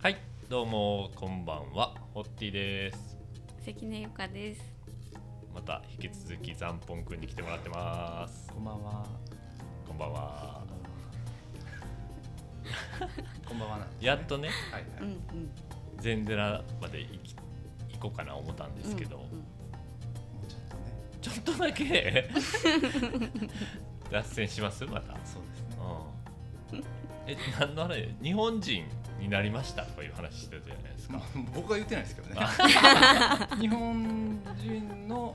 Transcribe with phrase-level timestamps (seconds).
[0.00, 0.16] はい
[0.48, 1.92] どうもこんばんは。
[2.14, 3.18] ホッティです。
[3.64, 4.60] 関根ゆかです。
[5.52, 8.46] また引き続きザンポンくんに来てもらってます。
[8.54, 9.06] こんばんは。
[9.88, 10.62] こんばんは。
[13.44, 13.84] こんばんはね。
[14.00, 15.16] やっとねはいはい。
[15.98, 17.34] 全寺まで行き
[17.94, 19.30] 行こうかな思ったんですけど、うんうん。
[19.30, 19.42] も
[20.44, 20.82] うちょっとね。
[21.20, 22.30] ちょっとだけ。
[24.12, 24.84] 脱線します？
[24.86, 25.14] また。
[25.26, 25.76] そうですね。
[26.72, 26.84] うん。
[27.26, 28.14] え何のあれ？
[28.22, 28.84] 日本人？
[29.18, 31.14] になりましたとかいう話してたじゃないですか。
[31.14, 32.40] まあ、僕は言ってないですけどね。
[33.60, 35.34] 日本人の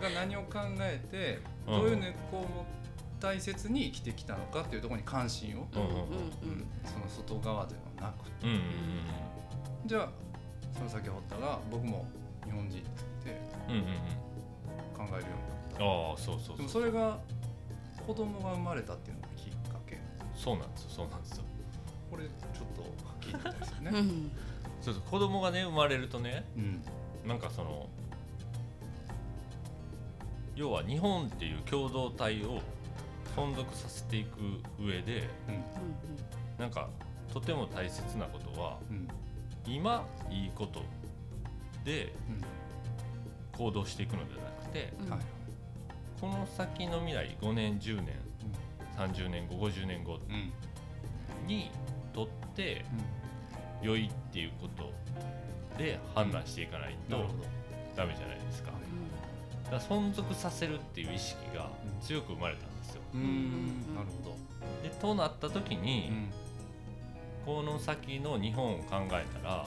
[0.00, 1.80] が何を考えて、うん。
[1.80, 2.66] どういう根っこを
[3.20, 6.66] 大切に生きてきたのかっていうところに関心を、うんうんうんうん。
[6.84, 8.60] その外側ではなくて、うんうん
[9.84, 10.08] じゃあ
[10.72, 12.06] その先ほったが僕も
[12.44, 12.82] 日本人っ
[13.24, 13.86] てうんうんうん。
[14.96, 15.28] 考えるよ
[15.66, 15.84] うになった。
[15.84, 16.56] ああそうそうそう。
[16.56, 17.18] でもそれが
[18.06, 19.98] 子供が生まれたっていうのがきっかけ。
[20.36, 21.44] そうなんですよそうなんですよ。
[22.10, 22.24] これ
[23.38, 23.90] いてみたいですよね。
[23.92, 24.30] うん
[24.80, 26.82] そうそう子供がね生まれるとねうん。
[27.28, 27.88] なんかその
[30.56, 32.60] 要は日本っていう共同体を
[33.36, 34.38] 存続させていく
[34.80, 35.62] 上でうん。
[36.58, 36.88] なんか
[37.32, 39.08] とても大切なことはうん。
[39.66, 40.82] 今いいこと
[41.84, 42.44] でうん。
[43.56, 45.20] 行動していくのではなくてうんはい。
[46.20, 48.16] この先の未来5年10年
[48.98, 51.46] 30年後50年後うん。
[51.46, 51.70] に
[52.12, 52.84] とって
[53.82, 54.92] 良いっていうこと
[55.76, 57.44] で判断していかないとなるほど。
[57.96, 58.80] ダメじゃないですかはい
[59.64, 61.68] だから存続させるっていう意識が
[62.00, 63.02] 強く生まれたんですよ。
[63.14, 64.36] なるほど。
[64.82, 66.30] でとなった時に、うん。
[67.44, 69.66] この先の日本を考えたら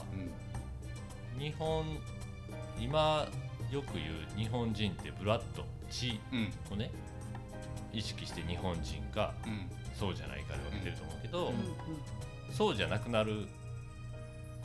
[1.36, 1.40] うん。
[1.40, 1.84] 日本
[2.78, 3.26] 今
[3.70, 6.52] よく言う日本人ってブラッド血うん。
[6.72, 6.90] をね
[7.92, 9.66] 意識して日本人かうん。
[9.94, 11.54] そうじゃないかで分けてると思うけど、うん
[12.52, 13.48] そうじゃなくなる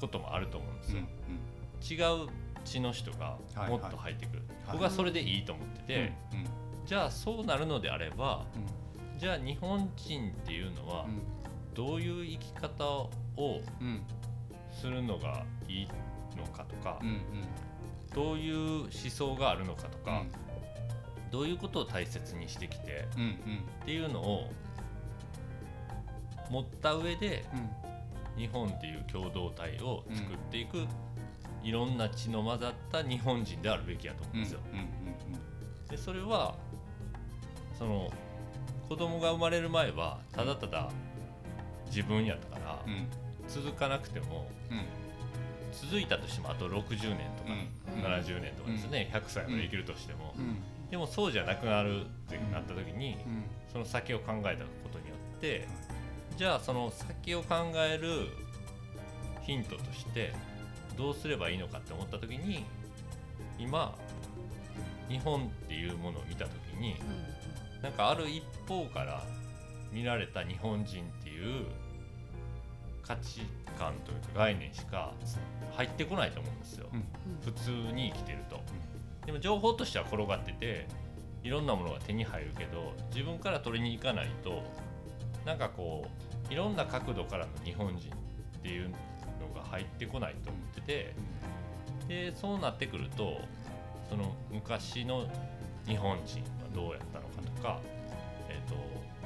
[0.02, 1.98] こともあると思うんですうん。
[1.98, 2.30] よ、違う
[2.66, 6.46] 血の人がもっと入ってくる、はい僕はそれでいいと思ってて、うん。
[6.86, 8.46] じゃあそうなるのであれば
[9.18, 11.06] じゃあ日本人っていうのは
[11.74, 13.10] どういう生き方を。
[14.74, 15.88] するのがいい
[16.38, 17.00] のかとか。
[18.14, 20.24] どういう思想があるのかとか、
[21.32, 23.06] どういうことを大切にしてきて。
[23.82, 24.50] っていうのを
[26.50, 27.70] 持った上でうん。
[28.38, 30.86] 日本っていう共同体を作っていく、
[31.64, 34.60] いろんな血の混ざった日本人であるべきやと思うんですよ。
[35.90, 36.56] でそれは
[37.78, 38.12] その
[38.88, 40.90] 子供が生まれる前はただただ
[41.88, 43.08] 自分やったからうん。
[43.48, 44.86] 続かなくてもうん。
[45.74, 47.52] 続いたとしてもあと60年とか
[47.96, 48.04] うん。
[48.04, 50.58] 70年とかですね100歳まで生きるとしてもうん。
[50.90, 53.44] でもそうじゃなくなるってなった時にうん。
[53.72, 55.68] その先を考えたことによって
[56.38, 58.28] じゃあその先を考える
[59.42, 60.34] ヒントとして
[60.98, 62.66] どうすればいいのかって思った時に
[63.60, 63.96] 今
[65.10, 66.96] 日本っていうものを見た時に
[67.82, 69.24] なんかある一方から
[69.92, 71.66] 見られた日本人っていう
[73.04, 73.42] 価値
[73.78, 75.14] 観というか概念しか
[75.74, 77.04] 入ってこないと思うんですよ、うん。
[77.44, 78.62] 普通に生きてると、
[79.26, 80.88] でも情報としては転がってて
[81.44, 84.64] いろんなものが手に入るけど自分から取りに行かないと
[85.46, 86.06] なんかこ
[86.50, 88.96] ういろんな角度からの日本人っていうの
[89.56, 91.16] が入ってこないと思ってて
[92.08, 93.40] でそうなってくると
[94.10, 95.26] その昔の
[95.88, 97.80] 日本人はどうやったのかとか、
[98.50, 98.76] えー、と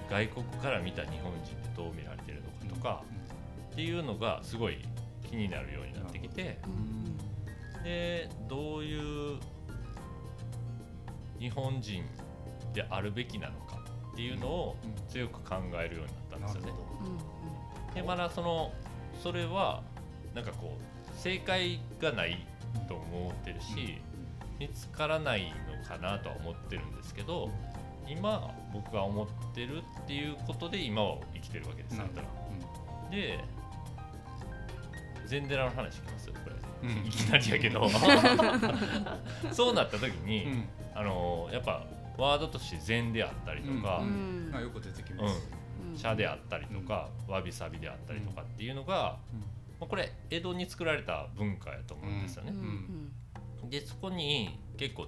[0.10, 3.04] 外国から見た日本人ってどう見られてるのかとか
[3.72, 4.78] っていうのがすごい
[5.30, 6.60] 気になるようになってきて
[7.84, 9.40] でどういう
[11.40, 12.04] 日本人
[12.74, 13.85] であるべきなのか
[14.16, 14.76] っていうのを
[15.10, 16.06] 強く考えるよう
[16.38, 16.80] になったんですよね。
[17.94, 18.72] でまだその
[19.22, 19.84] それは
[20.34, 22.46] なんかこう正解がない
[22.88, 24.00] と思ってるし、
[24.58, 27.50] 見つからないのかなとは思ってるんですけど
[28.08, 32.28] 今僕が思ってるっていうことで今は生きてるわけですなるだほ
[32.62, 32.68] ど。
[32.68, 33.12] から。
[33.12, 33.40] で
[35.28, 36.30] 禅寺の話します？
[36.32, 36.56] これ、
[36.90, 37.06] うん。
[37.06, 37.90] いきなりやけど。
[39.52, 40.70] そうなった時に、うん。
[40.94, 41.84] あのやっぱ
[42.18, 44.50] ワードとして禅であったりとか、ううん。
[44.52, 45.48] まあよく出てきます。
[46.02, 49.18] 茶であったりとか、わびさびであったりとかっていうのが、
[49.80, 52.54] まあこれ江戸に作られた文化やと思うんですよね。
[53.70, 55.08] でそこに結構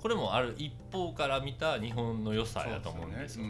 [0.00, 3.46] これもある一方から見た日本の良さやと思うんですよ。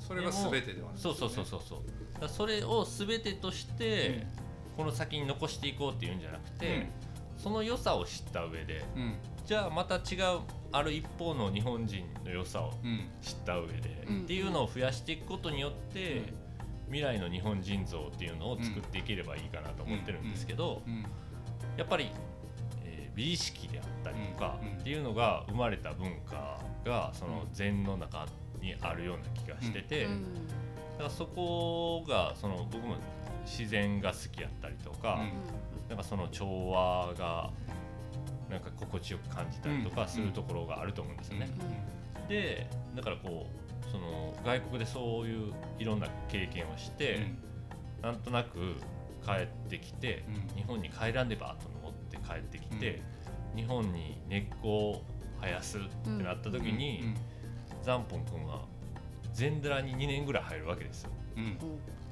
[0.00, 1.78] それが全てではないそうそうそうそうそう。
[2.14, 4.26] だからそれを全てとして、
[4.76, 6.88] この先に残していこうっていうんじゃなくて、
[7.38, 9.14] その良さを知った上でうん。
[9.44, 10.40] じゃあまた違う
[10.76, 13.08] ある一方の日本人の良さをうん。
[13.22, 14.22] 知った上で、うん。
[14.22, 16.22] っていうのを増やしていくことによって、
[16.86, 21.04] 未来の日本人像っていうのを作っていければいいかなと思ってるんですけど、うん。
[21.76, 22.10] やっぱり、
[22.84, 28.26] えー美意識であったりとかっていうのが生まれた文化がその禅の中
[28.60, 30.22] にあるような気がしてて、うん。
[30.24, 32.96] だからそこがその僕も
[33.46, 35.20] 自然が好きやったりとか、
[35.88, 37.50] なんかその調和が
[38.98, 41.48] 心地よく感じたりとかするところがあると思うんですよね。
[42.28, 47.20] でだからこうその外国でそういういろんな経験をして、
[48.02, 48.76] なんとなく
[49.24, 50.56] 帰ってきて、うん。
[50.56, 53.02] 日本に帰らねばと思って帰ってきて、
[53.54, 55.02] 日本に根っこを
[55.40, 57.14] 生やすってなった時に、
[57.82, 58.64] ザンポン君は
[59.32, 61.10] 禅寺に2年ぐらい入るわけですよ。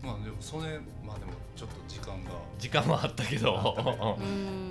[0.04, 2.30] まあでもそれまあでもちょっと時間が。
[2.58, 3.76] 時間はあったけど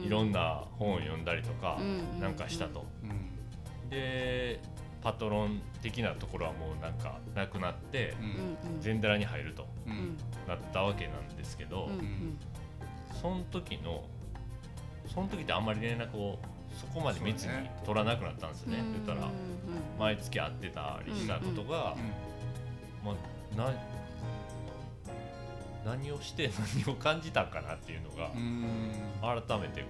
[0.05, 2.19] いろんな本を読んだりとかうん。
[2.19, 2.85] なんかしたと。
[3.03, 3.89] うん。
[3.89, 4.59] で
[5.01, 8.13] パトロン的なところはもうなんかなくなって
[8.83, 9.95] ううん寺に入るとううん。
[9.95, 12.37] んなったわけなんですけど、うんうん。
[13.21, 14.03] その時の
[15.13, 16.39] その時ってあんまり連絡を
[16.79, 18.79] そこまで密に取らなくなったんですよね。
[18.79, 19.29] うん言ったら
[19.99, 21.95] 毎月会ってたりしたことが、
[23.03, 23.71] まあ、な
[25.85, 26.49] 何をして
[26.85, 28.39] 何を感じたかなっていうのがうん。
[28.39, 29.87] うん改めてこ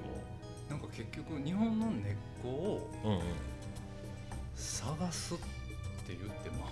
[0.69, 3.21] なんか結局日本の根っこをう、うんうん。
[4.55, 5.43] 探すって
[6.07, 6.65] 言っても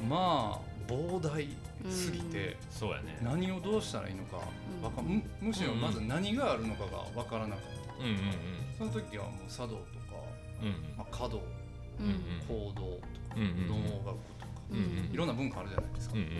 [0.00, 1.48] うんまあ膨大
[1.90, 3.18] すぎてそうやね。
[3.22, 4.36] 何をどうしたらいいのか
[4.82, 8.18] わかむむしろまず何があるのかが分からなかったうんうん。
[8.78, 9.82] その時はもう茶道とか、
[10.62, 10.74] うんうん。
[10.96, 11.42] まあ、華道
[11.98, 12.06] うん。
[12.06, 12.14] うん
[12.48, 13.06] 行動とか
[13.36, 13.74] うんうん能
[14.04, 14.80] 楽とかうんう
[15.10, 15.10] ん。
[15.12, 16.14] いろんな文化あるじゃないですか。
[16.14, 16.28] うんうん。
[16.28, 16.34] で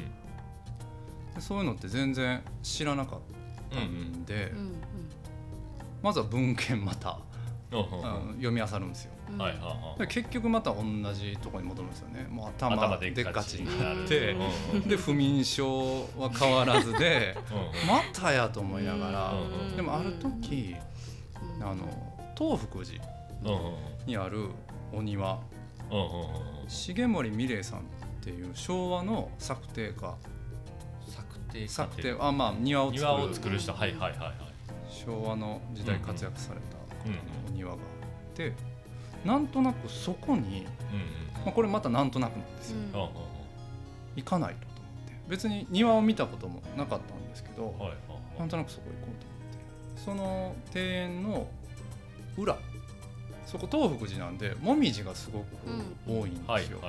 [1.41, 3.21] そういうのって全然知らなかっ
[3.71, 4.73] たんでうん
[6.03, 7.19] まずは文献また
[7.73, 9.13] うん読み漁るんですよ。
[9.99, 10.07] うん。
[10.07, 12.29] 結局また同じところに戻るんですよね。
[12.31, 14.39] もう頭頭ででっかちにになってう。
[14.39, 14.41] ん
[14.75, 20.77] うんで不眠症は変わらずで うんまたやと思いながらうんでもある時
[21.59, 21.63] うん。
[21.67, 21.85] あの
[22.39, 23.03] 東福寺
[23.45, 23.55] うんう
[24.05, 24.49] んにある
[24.93, 25.41] お庭。
[25.91, 26.07] うんうんう
[26.65, 27.83] ん重森美玲さんっ
[28.21, 30.17] ていう昭和の作庭家作
[31.57, 34.35] 庭作庭あまあ庭を庭を作る作る人はいはいはいはい。
[34.89, 36.77] 昭和の時代活躍された
[37.07, 37.55] うんうん。
[37.55, 37.79] お庭があっ
[38.35, 38.53] て
[39.25, 43.11] なんとなくそこに、うんまあ、これまたなんとなくなんですよ。
[44.15, 45.13] 行かないとと思って。
[45.29, 47.93] 別に庭を見たこともなかったんですけど、は
[48.39, 49.37] なんとなくそこ行こうと思って。
[50.05, 51.49] その庭園の
[52.37, 52.57] 裏
[53.47, 55.47] そこ東福寺なんでもみじがすごく
[56.07, 56.81] 多いんですよ、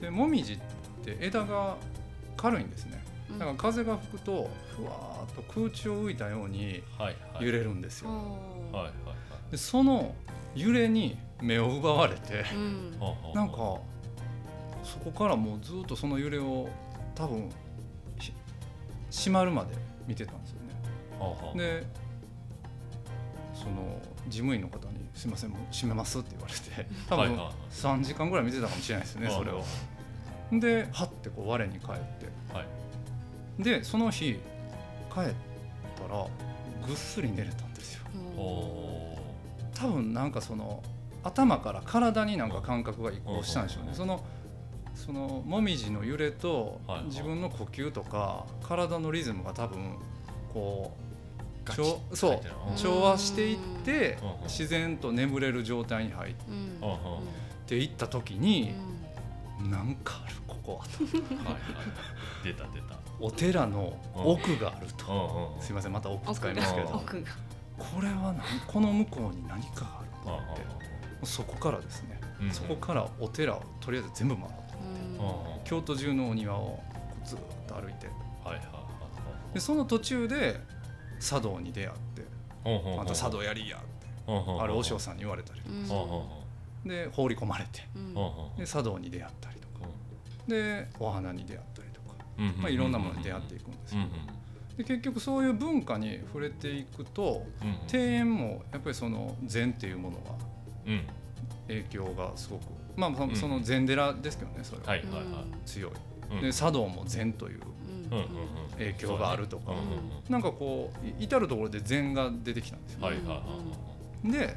[0.00, 0.58] でもみじっ
[1.04, 1.76] て枝が
[2.36, 3.01] 軽いんですね
[3.38, 6.82] だから風が吹くとふわーっと空中を浮いたように
[7.40, 9.50] 揺れるんですよ、はいはいはい。
[9.50, 10.14] でその
[10.54, 12.98] 揺れに目を奪われてうん。
[13.34, 13.56] なんか
[14.82, 16.68] そこからもうずっとその揺れを
[17.14, 17.50] 多分
[18.18, 18.32] し
[19.10, 19.74] 閉まるまで
[20.06, 21.58] 見てたんですよね。
[21.58, 21.86] で
[23.54, 27.54] その事務員の方に「すいませんもう閉めます」って言われて 多分はいはいはい。
[27.70, 29.62] 3時間ぐらい見てたかもしれないですねそれを。
[30.52, 32.26] ではってこう我に返って。
[32.52, 32.81] はい
[33.58, 34.38] でその日
[35.12, 35.22] 帰っ
[35.96, 36.26] たら
[36.86, 38.02] ぐっすり寝れたんですよ。
[39.74, 40.82] 多分なんかその
[41.22, 44.24] 頭から体になんか感覚が移行したんでしょううんねその
[44.94, 49.96] そのもみじの揺れと自分の呼吸とか体のリズムが多分
[50.52, 50.92] こ
[52.10, 52.42] うそ
[52.74, 56.34] う調和していって自然と眠れる状態に入っ
[57.66, 58.74] ていった時に
[59.70, 61.04] なんかあるここはと。
[61.04, 61.62] はいはい。
[62.44, 62.96] 出た出た。
[63.20, 66.88] お寺の奥があるうんとすいませんまた奥使いますけど。
[66.88, 67.30] 奥が。
[67.78, 68.42] これは何？
[68.66, 70.62] この向こうに何かがあるとは思って。
[71.24, 72.20] そこからですね。
[72.50, 75.64] そこからお寺をとりあえず全部回るうんうんうん。
[75.64, 76.82] 京都中のお庭をこ
[77.24, 78.06] うずっと歩いて。
[78.44, 78.64] はいはいはい
[79.54, 80.58] でその途中で
[81.20, 82.22] 茶道に出会って。
[82.64, 84.06] はい「あんた茶道やりや」って。
[84.60, 87.82] あれ和尚さんに言われたりとかで放り込まれて。
[88.56, 89.51] で茶道に出会ったり
[90.46, 92.16] でお花に出会ったりとか、
[92.58, 94.42] まあ、いろんなものに出会っていくんですうんけど
[94.78, 97.46] で結局そういう文化に触れていくと
[97.92, 100.22] 庭園もやっぱりその禅っていうものは
[100.86, 101.02] うん。
[101.68, 102.62] 影響がすごく
[102.96, 105.44] まあその禅寺ですけどねそれは。
[105.64, 105.92] 強い。
[106.32, 106.40] うん。
[106.42, 107.60] で茶道も禅という
[108.72, 109.72] 影響があるとか。
[110.28, 113.00] なんかこうい至る所で禅が出てきたんですよ
[114.24, 114.56] で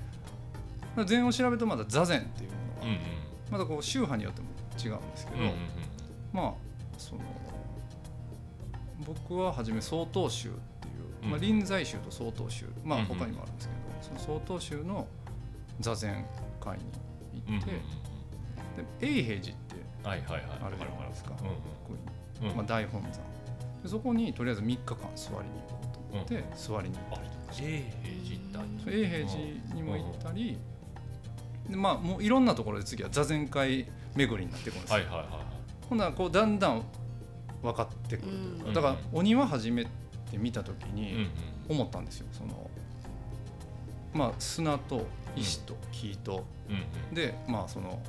[1.05, 2.99] 禅を調べるとまだ座禅っていうものがうんうん。
[3.51, 5.37] またこう宗派によっても違うんですけど、
[6.35, 6.53] まあ
[6.97, 7.21] その
[9.05, 13.73] 僕は初め曹洞宗っていう、まあ、うん臨済宗と曹洞宗まあうん他にもあるんですけ
[14.11, 15.07] ど、その曹洞宗の
[15.79, 16.25] 座禅
[16.59, 16.83] 会に
[17.47, 17.71] 行って、
[18.99, 21.31] で永平寺ってあるじゃないですか、
[22.55, 23.11] まあ、大本山。
[23.83, 27.83] でそこにとりあえず3日間座りに行こうと思って、座りに行ったりとかして永
[28.25, 28.45] 平
[28.83, 30.57] 寺永平寺にも行ったり、
[31.69, 35.54] でまあもういろんなところで次は座禅会巡りになっていくんですよ、はいはいはいはい
[35.89, 36.83] ほんならこうだんだん
[37.61, 38.31] 分かってくる。
[38.31, 38.73] というか、うん。
[38.73, 41.29] だからお庭初めて見た時うんに
[41.69, 42.27] 思ったんですよ。
[42.31, 42.69] その
[44.13, 46.75] まあ砂と石と木と、うん
[47.09, 47.15] うん。
[47.15, 48.01] でまあその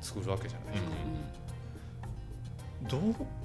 [0.00, 1.36] 作るわけじゃないですか、うん
[2.88, 3.00] どう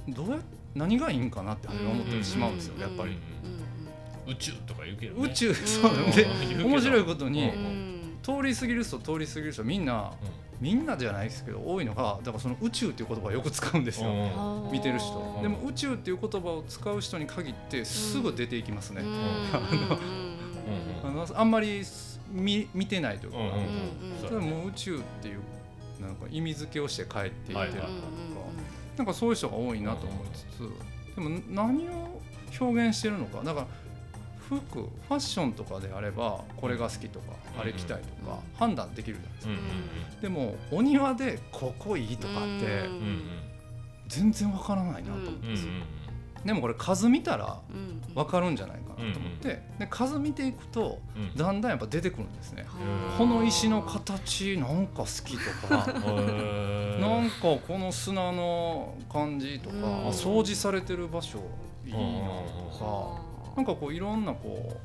[0.10, 0.40] どうや
[0.76, 3.18] 何がいいんかなって初め思ってしまうんですよ、うんやっぱり、
[4.28, 5.30] 宇宙とか言うけどね。
[5.32, 5.94] 宇宙そう。
[5.94, 6.28] なんで
[6.64, 7.92] 面白いことに、うん
[8.22, 10.14] 通り過ぎる人通り過ぎる人みんな
[10.62, 15.40] みんなじゃないですけど多いのがだからその宇宙っていう言葉をよく使うんですよ、見てる人。
[15.42, 19.02] でも宇宙っていう言葉を使う人に限ってすぐ出ていきますね、
[21.04, 21.82] あのあんまり
[22.32, 23.46] 見見てないというか、うん
[24.38, 25.40] うんもう宇宙っていう
[26.00, 27.88] なんか意味付けをして帰っていってるとか、
[28.98, 30.70] なんかそういう人が多いなと思いつつ、
[31.16, 32.22] でも何を
[32.60, 33.42] 表現してるのか。
[33.44, 33.68] だから
[34.60, 39.72] 服ファッションとかであればこれが好きとか、あれ着たいとか、判断できるじゃないで
[40.12, 42.90] すか、でもお庭でここいいとかって
[44.08, 45.84] 全然わからないなと思って、うんうん
[46.44, 50.98] でもこれ数見たらうんわかるんじゃないかなと思って、で数見ていくと
[51.36, 52.66] だんだんやっぱ出てくるんですね。
[53.12, 55.86] うんこの石の形なんか好きとか。
[57.00, 59.76] なんかこの砂の感じとか、
[60.10, 61.38] 掃除されてる場所
[61.86, 62.04] いいなと
[62.80, 63.20] か、は
[63.56, 64.80] なんかこういろんなこ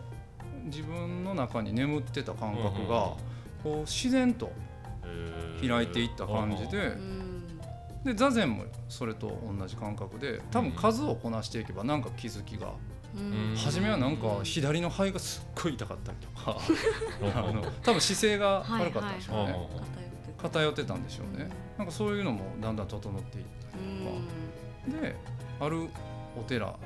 [0.64, 3.12] う自分の中に眠ってた感覚が
[3.62, 4.50] こう自然と
[5.60, 6.96] 開いていった感じで
[8.04, 12.72] で座禅もそれと同じ感覚で多分数をこなしていけばなんか気づきが
[13.14, 13.56] うん。
[13.56, 16.58] 初めはなんか左の肺がすっごい痛かったりとか
[17.22, 17.28] うん。
[17.36, 19.66] あの多分姿勢が悪かったんでしょうね、はいはい
[20.38, 21.48] 偏ってたんでしょうね。
[21.78, 25.02] なんかそういうのもだんだん整っていったりとか。
[25.02, 25.16] で
[25.58, 25.88] ある
[26.38, 26.76] お寺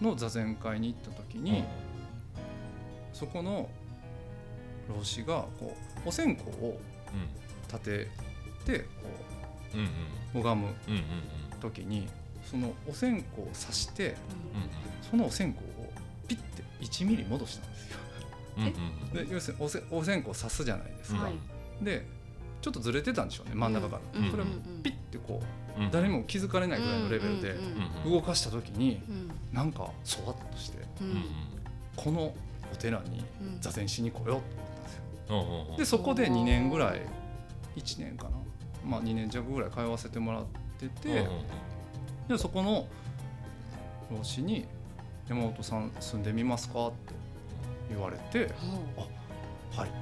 [0.00, 1.64] の座禅会に行った時に、
[3.12, 3.68] そこの
[4.88, 6.78] 老子がこうお線香を
[7.66, 8.08] 立て
[8.64, 8.86] てこ
[9.74, 10.40] うんうんうん。
[10.40, 11.02] う拝むうんうん
[11.60, 12.08] 時に
[12.44, 14.16] そのお線香を刺してうん
[15.10, 15.64] そのお線香を
[16.28, 17.98] ピッて1ミリ戻したんですよ。
[19.26, 21.22] で要するにおせお線香を刺すじゃないですか。
[21.24, 21.34] はい。
[21.82, 22.06] で
[22.60, 24.20] ちょっとずれてたんでしょうね真ん中から。
[24.20, 27.54] うんそれをうんピッてこううん誰も気づかれないぐらいのレベルで
[28.04, 29.30] 動かした時にうん。
[29.52, 30.78] なんかそわっとして
[31.96, 32.34] この
[32.72, 33.60] お寺にうん。
[33.60, 34.42] 座禅しに来ようと思っ
[34.76, 34.94] たんです
[35.70, 35.76] よ。
[35.78, 37.02] でそこで2年ぐらい
[37.76, 38.30] 1年かな。
[38.84, 40.44] まあ2年弱ぐらい通わせてもらっ
[40.78, 41.26] てて、
[42.28, 42.86] でそこの
[44.10, 44.66] 老子に
[45.28, 47.14] 「山本さん住んでみますか?」って
[47.90, 49.02] 言われてほ
[49.78, 49.98] 「はい」って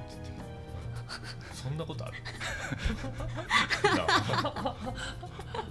[1.53, 2.13] そんなことある？
[2.23, 2.29] な
[3.99, 4.75] あ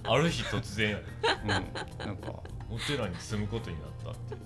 [0.12, 0.98] ある日突然
[1.42, 1.58] うん、な
[2.12, 2.32] んか、
[2.70, 4.36] お寺に住むことになったって。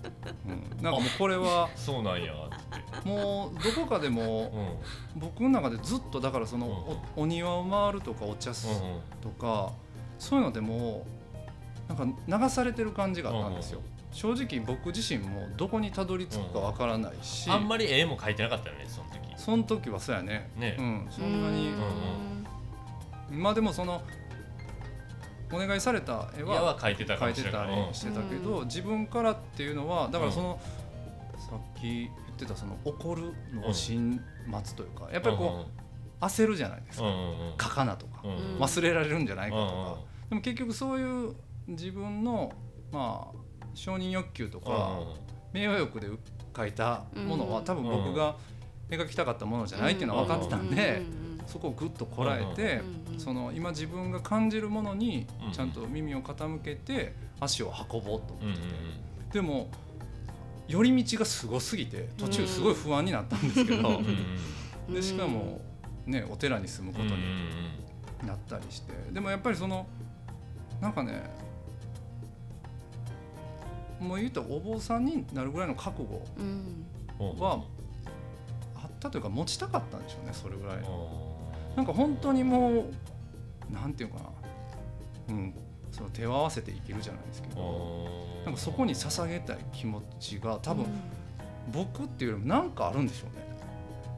[0.47, 1.69] うん、なんかもうこれは。
[1.75, 3.09] そうなんやって。
[3.09, 4.79] もうどこかでも
[5.15, 5.21] うん。
[5.21, 6.67] 僕の中でずっとだからその
[7.17, 8.69] おお庭を回るとかお茶す
[9.23, 9.73] とか
[10.19, 11.07] そういうのでも
[11.89, 13.81] なんか流されてる感じがあったんですよ。
[14.13, 19.21] 正直僕自身もどこにたどり着くかわからないし、あんまり絵も描いてなかったよねその時。
[19.37, 20.51] その時はそうやね。
[20.57, 20.77] ね。
[20.79, 21.75] うん、そんなにう
[23.31, 24.03] まあでもその
[25.53, 27.67] お願いされた絵絵はは描いてたりしてた
[28.23, 28.65] けど、うん。
[28.67, 30.61] 自分からっていうのはだからその、
[31.39, 35.67] さっき言ってたその怒るのを心待つというかやっぱりこ
[36.21, 37.05] う焦るじゃないですか、
[37.61, 38.23] 書かなとか、
[38.59, 41.35] 忘れられるんじゃないかとか、でも結局そういう
[41.67, 42.53] 自分の
[42.93, 45.01] まあ承認欲求とか、
[45.53, 46.09] 名誉欲で
[46.57, 48.37] 書いたものは、うん多分僕が
[48.91, 52.81] 描きたかったものじゃないっていうのは分かってたんで、うんそこをぐっとこらえて、
[53.13, 58.57] うんその今自分が感じるものにうんちゃんと耳を傾けて足を運ぼうと、うんうん
[59.33, 59.69] でも
[60.67, 64.01] 寄り道がすごすぎて途中すごい不安になったんですけど、
[64.89, 65.61] でしかも、
[66.07, 68.93] ね、お寺に住むことになったりして。
[69.13, 69.87] でもやっぱりその
[70.81, 71.23] なんかね
[73.99, 76.23] もう言うとお坊さんになるぐらいの覚悟
[77.43, 77.65] は
[78.77, 80.77] あったというか持ちたかったんでしょうねそれぐらい。
[80.79, 81.30] うん
[81.77, 82.85] なんか本当にも
[83.71, 84.23] うなんていうかな、
[85.29, 85.55] うん、
[85.91, 88.31] その手を合わせて生きるじゃないですけど。
[88.45, 90.87] なんかそこに捧げたい気持ちが多分
[91.73, 93.45] 僕っていうよりもなんかあるんでしょうね。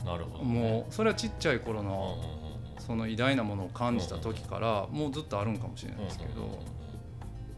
[0.04, 2.42] なるほどもうそれはちっちゃい頃のうん
[2.82, 6.58] その偉大なものを感じた時からもうずっとあるんかもしれないですけど、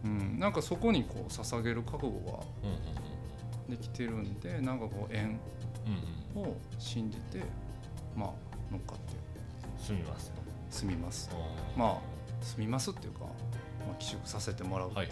[0.04, 2.40] うん、なんかそこにこう捧げる覚悟が
[3.68, 5.40] できてるんでなんかこう縁
[6.36, 7.42] を信じて
[8.14, 8.30] まあ
[8.70, 9.23] 乗っかって
[9.86, 10.42] 住みますと。
[10.70, 11.30] 住みます。
[11.32, 11.98] うんまあ
[12.44, 13.26] 住みますっていうか、ま
[13.92, 15.08] あ、寄宿させてもらうっていう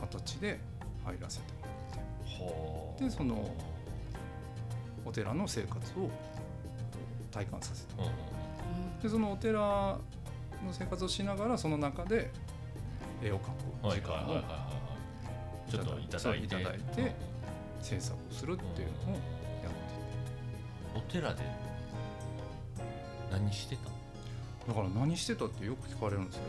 [0.00, 0.58] 形で
[1.04, 1.44] 入らせて
[2.40, 3.54] もらってでその
[5.04, 6.10] お寺の生活を
[7.30, 9.98] 体感させてもらってでそのお寺の
[10.72, 12.30] 生活をしながらその中で
[13.22, 14.40] 絵を描く時間を
[15.70, 16.44] ちょっといただいて。
[16.46, 17.14] いただいて
[17.80, 19.18] 制作をするっていうのをや
[19.68, 19.72] っ
[20.94, 20.98] て。
[20.98, 21.42] お寺で
[23.38, 23.82] 何してた
[24.68, 26.40] だから何してたってよく聞かれるんです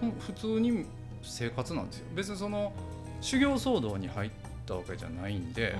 [0.00, 0.84] けど、普通に
[1.22, 2.06] 生活なんですよ。
[2.14, 2.72] 別にその
[3.20, 4.30] 修行騒動に入っ
[4.66, 5.74] たわけじゃないんで、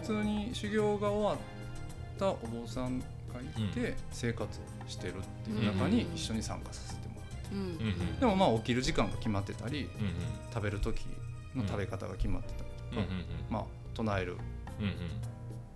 [0.00, 1.36] 普通に修行が終わっ
[2.18, 3.04] たお坊さんが
[3.58, 7.40] いて生活をしてるっていう中に一緒に参加させてもらっ
[8.14, 9.90] て、でもまあ起きる時間が決まってたり、
[10.54, 11.04] 食べる時
[11.54, 13.06] の食べ方が決まってたりとか、
[13.50, 14.38] まあ唱える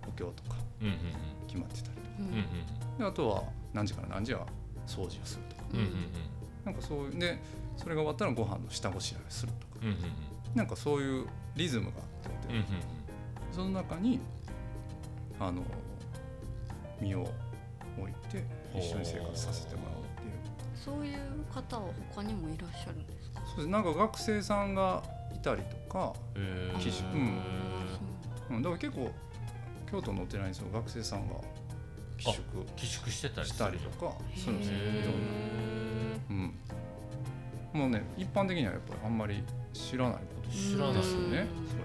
[0.07, 0.55] お経とか
[1.47, 3.43] 決まってたりとか、であとは
[3.73, 4.45] 何時から何時は
[4.87, 5.63] 掃除をするとか、
[6.65, 7.39] なんかそういうで
[7.77, 9.85] それが終わったらご飯の下ごしらえするとか、
[10.55, 12.29] なんかそういうリズムがあって、
[13.51, 14.19] その中に
[15.39, 15.63] あの
[16.99, 17.29] 身を
[17.99, 18.43] 置いて
[18.75, 20.31] 一緒に生活させてもらうっていう。
[20.75, 21.19] そういう
[21.53, 23.41] 方は他にもいらっしゃるんですか？
[23.45, 23.67] そうです。
[23.67, 25.03] なんか学生さんが
[25.35, 27.17] いたりとか、えー、う
[28.53, 28.55] ん。
[28.55, 29.11] うん、だから結構
[29.91, 31.35] 京都のお寺にその学生さんが
[32.17, 32.41] 寄宿。
[32.75, 34.13] 寄宿してたりしたりとか。
[34.35, 34.73] するんですよ。
[36.29, 36.53] うん、
[37.73, 39.43] もうね一般的にはやっぱりあんまり
[39.73, 40.49] 知らないこと。
[40.49, 40.93] 知らない。
[40.95, 41.83] ですよねそれ、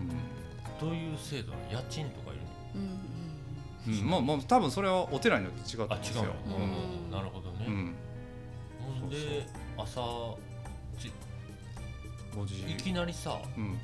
[0.00, 2.40] うん、どういう制度家賃とかいる
[4.00, 6.24] の、うん、まあまあ多分それはお寺によって違ってますよ。
[6.46, 7.66] うん、なるほどね。
[7.66, 9.46] うん、で
[9.78, 10.36] 朝
[12.44, 13.78] 時いきなりさ、うん、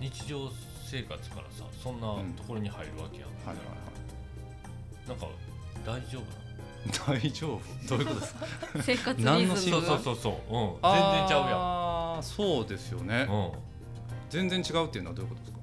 [0.00, 0.50] 日常
[0.84, 3.95] 生活からさそんなところに入るわけやん、はいはいはい
[5.08, 5.26] なんか
[5.84, 7.60] 大丈夫な大丈夫？
[7.88, 8.46] どういうことですか？
[8.82, 11.58] 生活リズムそうそうそうそう、うん、全然ちゃうやん。
[11.58, 13.52] ああそうですよね、うん、
[14.30, 15.58] 全然違うっていうのはどういうことですか？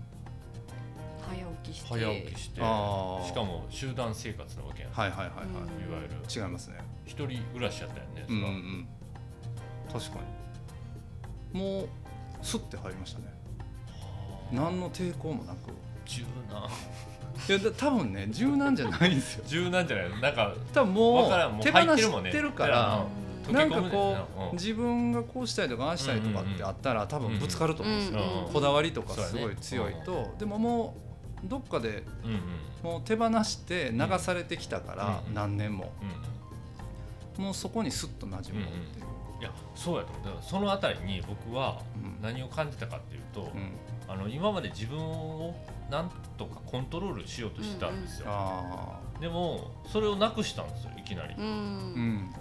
[1.30, 1.88] 早起きして。
[1.88, 2.56] 早起きして。
[2.56, 4.92] しかも集団生活なわけやん。
[4.92, 6.16] はいはいはいはい、いわゆる。
[6.34, 6.78] 違いますね。
[7.06, 8.88] 一人暮らしやったよねうん、うん、
[9.92, 10.20] 確か
[11.54, 11.60] に。
[11.60, 11.90] もう
[12.42, 13.26] すって入りましたね。
[14.52, 15.72] 何の抵抗もなく。
[16.06, 16.70] 柔軟
[17.50, 19.44] いや多分ね柔軟じゃないんですよ。
[19.48, 23.06] 柔軟じゃないなんか多分もう手放してるから、
[23.52, 24.16] なんかこ
[24.52, 30.96] う、自分がこうしたいとかああしたいとかってあったら多分ぶつかると思うんですよ、こだわりとかすごい強いと、でもも
[31.44, 32.04] うどっかで
[32.82, 35.92] もう手放して流されてきたから何年も、
[37.38, 39.06] もうそこにスッと馴染むっていう、
[39.42, 40.10] いやそうやと
[40.42, 41.82] そのあたりに僕は
[42.22, 43.52] 何を感じたかっていうと、
[44.08, 45.56] あの今まで自分を
[45.90, 52.34] なんとかコントロールしようとしてたんですよ、うんうん、でもそれをなくしたんですよいきなり、うん、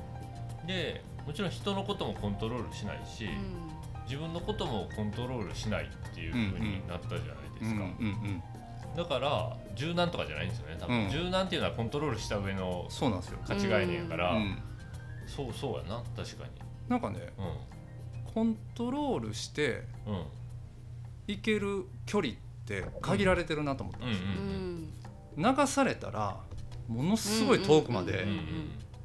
[0.67, 7.25] でもちろん人のこともコントロールしないし、うん、自分のこともコントロールしないっていうふうになったじゃない
[7.61, 7.83] ですか、
[8.97, 12.89] だから柔軟とかじゃないんですよね多分、柔軟っていうのはコントロールした上の
[13.47, 14.35] 価値概念やから、
[15.27, 16.51] そうそうやな確かに。
[16.89, 17.33] なんかね、
[18.35, 19.85] コントロールして、
[21.27, 24.27] 行ける距離って限られてるなと思ったんですよ、
[25.37, 26.41] 流されたら
[26.89, 28.27] ものすごい遠くまで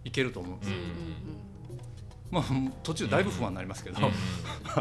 [0.04, 0.78] 行けると思うんですよ、
[2.32, 2.44] まあ、
[2.84, 4.12] 途中だいぶ不安になりますけど、 あ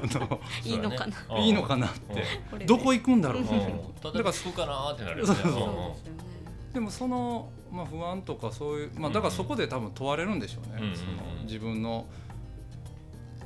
[0.05, 2.65] のいいのかな、いいのかなって。
[2.65, 3.45] どこ行くんだろう。
[3.45, 5.35] だから着くかなってなるよね。
[6.73, 12.07] でもその、まあ、不安とかそういう、まあ、だからそこで多分問われるんでしょうね、その自分の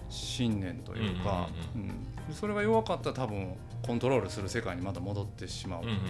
[0.09, 6.03] 信念というか、うん、それが弱かったら多分コントロールする世界にまた戻ってしまうというか、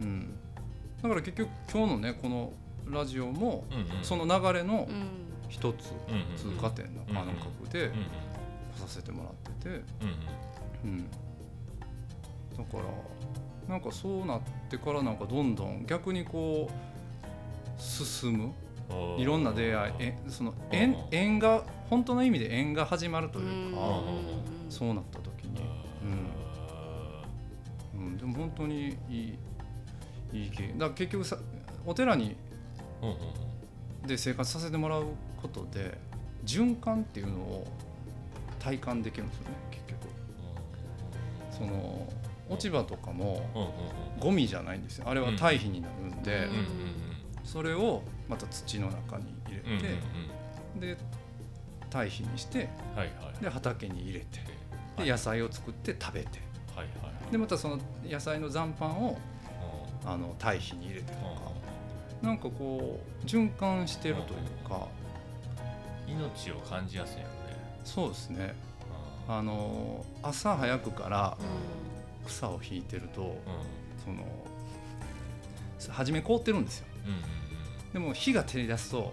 [0.00, 0.34] うん、
[1.02, 2.52] だから結局今日のねこの
[2.86, 3.64] ラジオも
[4.02, 4.88] その流れの
[5.48, 5.92] 一つ
[6.36, 7.90] 通過点の感覚で
[8.76, 9.82] 来させてもらってて、
[10.84, 11.04] うん、
[12.56, 12.84] だから
[13.68, 18.52] なんかそうなってからなんかどんどん逆にこう進む。
[19.16, 24.02] いろんな出会いえその縁縁が本当の意味で縁が始まるというか
[24.68, 25.23] そうなった。
[28.06, 29.38] うん、でも本当にいい
[30.32, 31.38] いい経験だから結局さ
[31.86, 32.36] お寺に、
[34.06, 35.04] で生活させてもらう
[35.40, 35.98] ことで
[36.44, 37.66] 循環っていうのを
[38.58, 39.98] 体感できるんですよね結局。
[41.50, 42.08] その
[42.48, 43.48] 落ち葉とかも
[44.20, 45.08] ゴミじゃないんですよ。
[45.08, 46.48] あれは堆肥になるんで、
[47.44, 49.60] それをまた土の中に入れ
[50.80, 50.96] て、で
[51.90, 54.26] 堆肥にして、はいはい、で畑に入れて
[54.98, 56.40] で野菜を作って食べて、
[56.74, 59.18] はいはい、でまたその野菜の残飯を
[60.06, 61.54] あの堆肥に入れてとか。
[62.22, 64.86] なんかこう循環してるというか。
[66.06, 67.28] 命を感じやすいよね。
[67.84, 68.54] そうですね。
[69.26, 71.36] あの朝早くから
[72.26, 73.38] 草を引いてると、
[74.04, 74.22] その
[75.90, 76.86] 初め凍ってるんですよ。
[77.06, 77.44] うんうん
[77.94, 79.12] でも火が照り出すと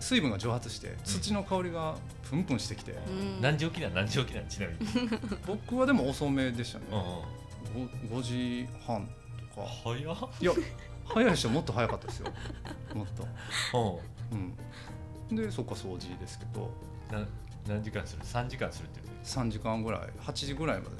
[0.00, 1.96] 水分が蒸発して土の香りが
[2.30, 3.40] プンプンしてきて、うん。
[3.40, 3.94] 何時起きなん？
[3.94, 4.46] 何時起きなん？
[4.46, 4.78] ちなみに。
[5.46, 6.84] 僕はでも遅めでしたね。
[6.92, 7.88] うんうん。
[8.18, 9.08] 5, 時半
[9.54, 9.66] とか。
[9.66, 9.98] 早っ。
[10.40, 10.52] いや
[11.04, 12.32] 早い人もっと早かったですよ。
[12.94, 13.24] もっと。
[14.32, 14.36] う
[15.30, 15.36] うん。
[15.36, 16.70] でそっか掃除ですけど。
[17.66, 20.02] 何時間する？3時間するって言って3時間ぐらい。
[20.20, 20.96] 8時ぐらいまで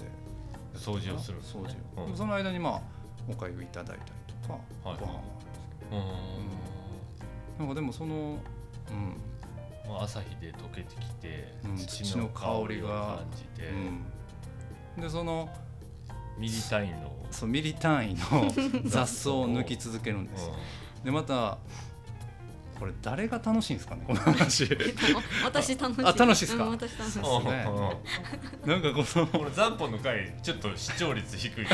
[0.74, 2.16] 掃除をする掃除を、うん。
[2.16, 2.80] その間にまあ
[3.28, 4.10] おかゆいただいたり
[4.42, 4.54] とか、
[4.88, 4.98] はい。
[4.98, 6.02] ご飯もあるんですけうん。
[7.58, 9.16] どなんかでもそのうん
[9.90, 13.68] まあ朝日で溶けてきて、うん土の香りを感じて、
[14.96, 15.48] うん、でその
[16.38, 18.20] ミリ単位の、そうミリ単位の
[18.88, 20.54] 雑草を抜き続けるんですよ。
[21.04, 21.58] でまた
[22.78, 24.66] これ誰が楽しいんですかねこの話。
[25.44, 26.04] 私楽しい。
[26.06, 26.64] あ楽しいっすか？
[26.64, 27.22] うん私楽しい。
[27.22, 27.64] そうっすね。
[28.64, 31.66] なんかこのこれ残本の回ちょっと視聴率低い。
[31.66, 31.68] うん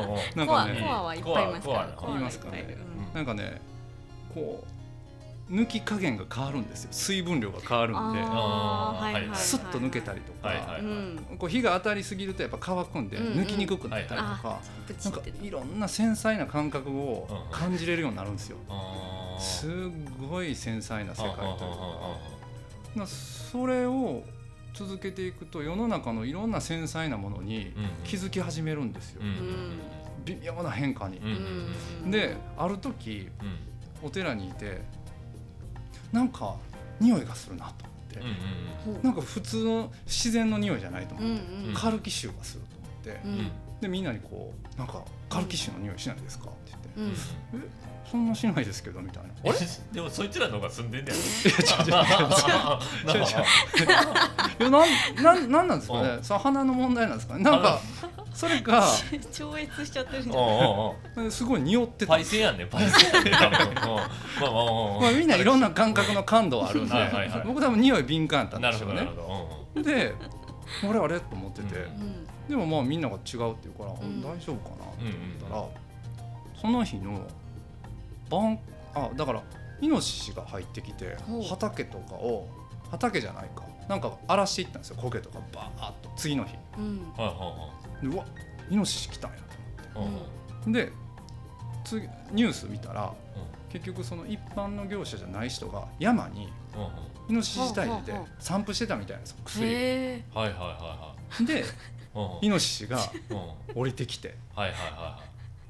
[0.00, 0.36] うん。
[0.36, 2.76] なんコアかねコアはいっぱいいますからコアコアコアはいますかね
[3.08, 3.14] うん。
[3.14, 3.60] なんかね
[4.34, 4.77] こう
[5.50, 6.88] 抜き加減が変わるんですよ。
[6.92, 7.98] 水分量が変わるんで。
[8.00, 9.36] あーあーはいはい。
[9.36, 10.52] スッと抜けたりとか、
[11.38, 14.60] こう火が当たりすぎるとやっぱ乾くんで抜きにくくなったりとか、
[15.04, 15.50] なんかい。
[15.50, 18.58] ろんな繊細な感覚を感じれるようになるんですよ。
[19.40, 19.70] すっ
[20.28, 23.06] ごい繊細な世界というか。
[23.06, 24.22] それを
[24.74, 27.72] 続けていくと世の中のいろんな繊細なものに
[28.04, 29.22] 気づき始めるんですよ、
[30.26, 31.20] 微妙な変化に。
[32.10, 33.58] である時うん。
[34.00, 34.82] お寺にいて
[36.12, 36.54] なんか
[37.00, 37.84] 匂いがするなと
[38.16, 39.04] うん思って、うんほう。
[39.04, 43.34] なんか普通の自然の匂いじゃないと思うんって、うんカルキ臭がすると思って、ううん。
[43.42, 46.88] んでみんなにこう「なんかカルキ臭の匂いしないですか?」って言って。
[46.96, 47.14] うん
[48.10, 49.58] 「そんなしないですけど」みたいな「あれ?」
[49.92, 51.18] でもそいつらの方が住んでんだよ。
[51.18, 51.52] 違う
[51.84, 51.94] 違う
[54.60, 57.44] いやなんなんなんなんですかね、その鼻の問題なんですかね？
[57.44, 57.80] なんか
[58.38, 58.84] それが
[59.34, 60.36] 超越しちゃってるじゃん。
[60.36, 60.42] おう
[61.18, 62.12] おうおうすごい匂ってた。
[62.12, 63.32] パイセンやんね、パイセン。
[63.32, 63.60] まあまあま
[64.46, 65.28] あまあ、みん。
[65.28, 67.42] ないろんな感覚の感度はあるんではいはいはい。
[67.44, 69.82] 僕多分匂い敏感だったんなるほど、なですよねるほど。
[69.82, 70.14] で
[70.88, 70.98] あれ？
[71.00, 71.18] あれ？
[71.18, 71.82] と思ってて、うん。
[71.82, 74.22] うんでもまあみんなが違うって言うから、ん。
[74.22, 75.64] 大丈夫かなと思ったら、
[76.60, 77.20] その日の
[78.30, 78.56] 晩
[78.94, 79.42] あだから
[79.80, 81.16] イノシシが入ってきて
[81.50, 82.46] 畑とかを
[82.88, 83.64] 畑じゃないか。
[83.88, 84.96] なんか荒らしていったんですよ。
[85.00, 86.54] 苔とかバーッと次の日。
[86.76, 87.12] うん
[88.02, 88.24] うわ
[88.70, 89.36] イノシシ来たんや
[89.94, 90.20] と思っ
[90.64, 90.70] て。
[90.72, 90.92] で
[91.84, 93.12] 次ニュース見たら
[93.70, 96.86] 結局その一般の業者じゃない人が山にうんうん。
[96.86, 96.92] うん
[97.28, 99.66] イノシシ自体で散布してたみたいなんですよ薬。
[99.66, 99.74] はい
[100.34, 101.64] はいはでいはい。
[102.16, 103.80] うんイノシシがうん。
[103.80, 104.34] 降りてきて。
[104.54, 105.20] はいはいは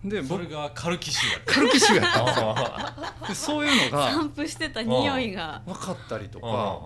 [0.04, 0.22] でい。
[0.24, 1.54] そ僕れがカルキ臭やった。
[1.54, 3.34] カルキ臭やった。
[3.34, 5.60] そういうのが散布してた匂いが。
[5.66, 6.80] 分かったりとうか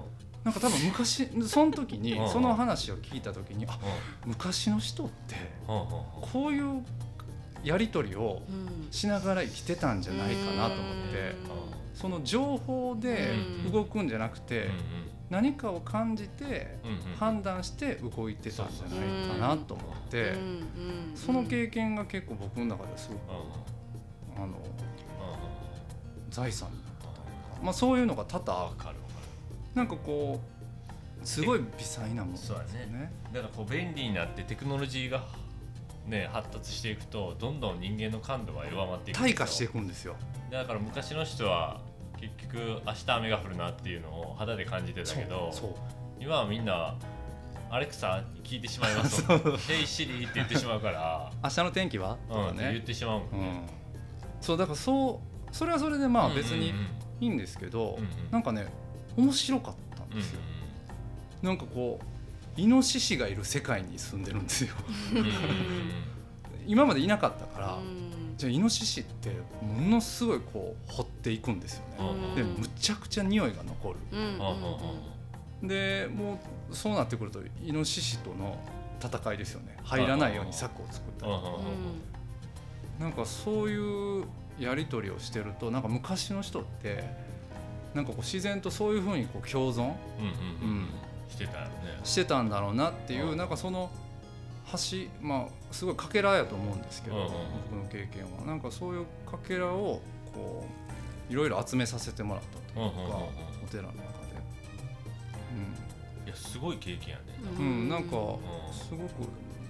[0.45, 2.29] なんか多分昔その時にうん。
[2.29, 3.79] その話を聞いた時にあん。
[4.27, 6.85] 昔の人ってこういう
[7.63, 8.89] やり取りをうん。
[8.91, 11.35] しながら生きてたんじゃないかなと思って
[11.95, 13.35] その情報で
[13.73, 14.69] 動くんじゃなくて
[15.31, 16.79] 何かを感じて
[17.19, 20.43] 判断して動いてたんじゃないかなと思ってうんう
[21.13, 23.21] んその経験が結構僕の中ですごく
[24.37, 24.59] あの
[26.31, 28.75] 財産になったというか、まあ、そういうのが多々
[29.75, 30.41] なんかこ
[31.23, 33.13] うすごい微細なものですよそうだね。
[33.33, 35.25] るだからこう便利になってテクノロジーが
[36.07, 40.17] ね発達していくとどんどん人間の感度が弱まっていく退化していくんですよ。
[40.51, 41.81] だから昔の人は
[42.21, 45.51] 結局明日雨が降るなっていうのを肌で感じてたけど
[46.21, 46.95] 今はみんな
[47.71, 51.33] アレクサに聞いてしまいますと「ヘイシリ」って言ってしまうから。
[51.43, 52.19] 明日の天気は？
[52.29, 53.39] とうん、かって言っね、てしまうもんね。
[53.39, 53.67] うん、
[54.41, 56.87] そうだからそうそれはそれでまあ別にうんうん
[57.23, 58.31] いいんですけど、うんうん。
[58.33, 58.67] なんかね
[59.17, 60.41] 面白かったんうんですよ。
[61.43, 61.99] なんかこ
[62.57, 64.75] うイノシシがいる世界に住んでるんですよ。
[65.13, 65.19] うん。
[65.19, 65.33] うんうん
[66.65, 68.35] 今までいなかったから、うん。
[68.37, 69.31] じゃあイノシシって
[69.63, 72.15] ものすごいこう掘っていくんですよね。
[72.29, 72.35] うん。
[72.37, 73.97] でむちゃくちゃ匂いが残る。
[74.13, 74.19] うん。
[74.19, 74.29] うん。
[75.63, 75.69] うん。
[75.69, 78.59] でもうそうなってくるとイノシシとの
[79.03, 79.77] 戦いですよね。
[79.83, 81.39] 入らないように柵を作ったりうん。
[81.39, 81.47] うん。
[81.47, 81.55] うん。
[83.01, 84.25] なんかそういう
[84.59, 87.05] やり取りをしてるとなんか昔の人って
[87.95, 89.81] なんかこう自然とそういうふうにこう共存？
[89.83, 89.95] うんうんう
[90.63, 90.83] うん。
[90.83, 90.89] ん
[91.29, 91.71] してたよね。
[92.05, 93.37] してたんだろうなっていううん。
[93.37, 93.91] なんかその
[94.73, 94.79] 橋
[95.21, 97.31] まあすごいかけらやと思うんですけどうんうん
[97.71, 98.45] 僕の経験は。
[98.47, 100.01] なんかそういうかけらを
[100.35, 100.67] こ
[101.29, 103.65] ういろいろ集めさせてもらったというかうんうんうんうん。
[103.65, 104.13] お寺の中で。
[106.25, 107.23] いやすごい経験やね。
[107.59, 108.39] うん、うん、なんかう
[108.73, 109.11] すごく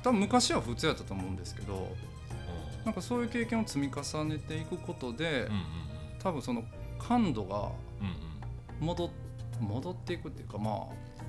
[0.02, 1.88] 多分昔は普通やったと思うんですけど
[2.84, 5.62] なんかそういう経験を積み重ねていくことで、んうん
[6.22, 6.62] 多分その
[6.98, 7.72] 感度がうんうん
[8.80, 9.10] 戻
[9.60, 10.76] 戻っていくっていうかまあ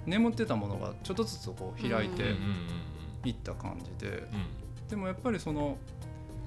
[0.05, 2.35] 眠ってたものがちょっとずつこう開いて
[3.25, 5.77] いった感じで、うんでもやっぱりその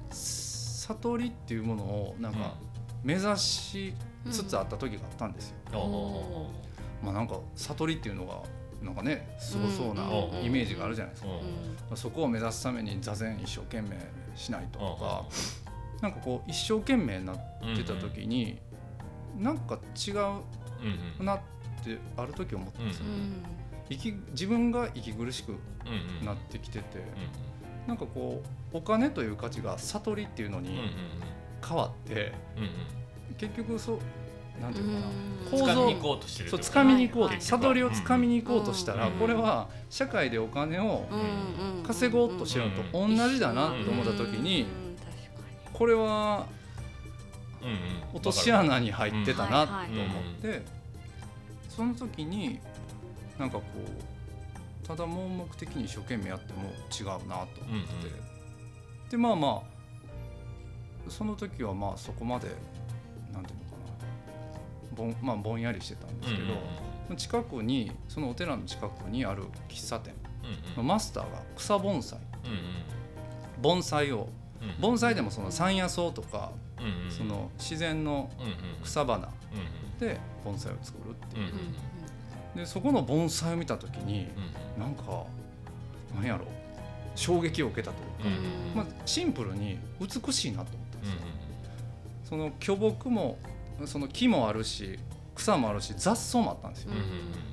[0.09, 2.53] 悟りっていうものをなんか
[3.03, 3.93] 目指し
[4.31, 6.47] つつあった時があったんですよ。
[7.03, 8.41] まあなんか悟りっていうのが
[8.81, 11.23] なんかねすごそうなうんイメージがあるじゃないです
[11.89, 11.95] か。
[11.95, 13.97] そこを目指すために座禅一生懸命
[14.35, 15.25] しないとか
[16.01, 17.37] なんかこう一生懸命になっ
[17.75, 18.59] てた時に
[19.37, 21.39] なんか違うなっ
[21.83, 23.05] てある時思ったんですよ。
[23.05, 23.43] うん
[23.89, 25.55] 生き自分が息苦しく
[26.21, 27.01] なってきててう
[27.85, 30.91] んなんかこうお金という価値が悟りっていうのに
[31.65, 32.33] 変わって
[33.37, 33.99] 結局そう
[34.61, 35.09] なんていうのかなう
[35.47, 37.33] ん構造掴みに行こうとしてるそう掴みに行こうは。
[37.35, 41.05] い悟りを掴みに行こうとしたらうんこれは社会でお金を
[41.85, 44.67] 稼ごうとしてるのと同じだなと思った時に。
[45.73, 46.47] これは
[48.13, 49.87] 落とし穴に入ってたなと思はい
[50.39, 50.61] って
[51.69, 52.59] その時に
[53.37, 53.63] なんかこ
[54.83, 59.77] うただ盲目的に一生懸命やっても違うなと思ってでまあまあ
[61.09, 62.47] その時はまあそこまで
[63.33, 64.95] なんていうのかな。
[64.95, 70.13] ぼん,、まあ、ぼんやりしてたんですけど、近くにそのお寺の近くにある喫茶店。
[70.75, 72.19] のマスターが草盆栽。
[73.61, 74.29] 盆栽を。
[74.61, 74.81] うん。
[74.81, 78.29] 盆栽でもその山野草とかうんうんその自然の
[78.83, 79.29] 草花
[79.99, 81.51] で盆栽を作るっていう。
[82.55, 84.27] でそこの盆栽を見た時に
[84.75, 85.23] うんなんか
[86.15, 86.45] なんやろ
[87.15, 88.39] 衝撃を受けたというか、
[88.73, 91.19] うんまあ、シンプルに美しいなと思ったんですよ。
[91.21, 93.37] うんその巨木も
[93.85, 94.99] その木もあるし
[95.33, 96.91] 草もあるし雑草もあったんですよ。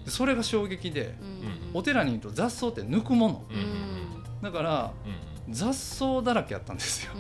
[0.05, 3.45] でそれが衝撃でうんお寺にいると雑草って抜くもの。
[4.43, 7.13] だからうん雑草だらけやったんですよ。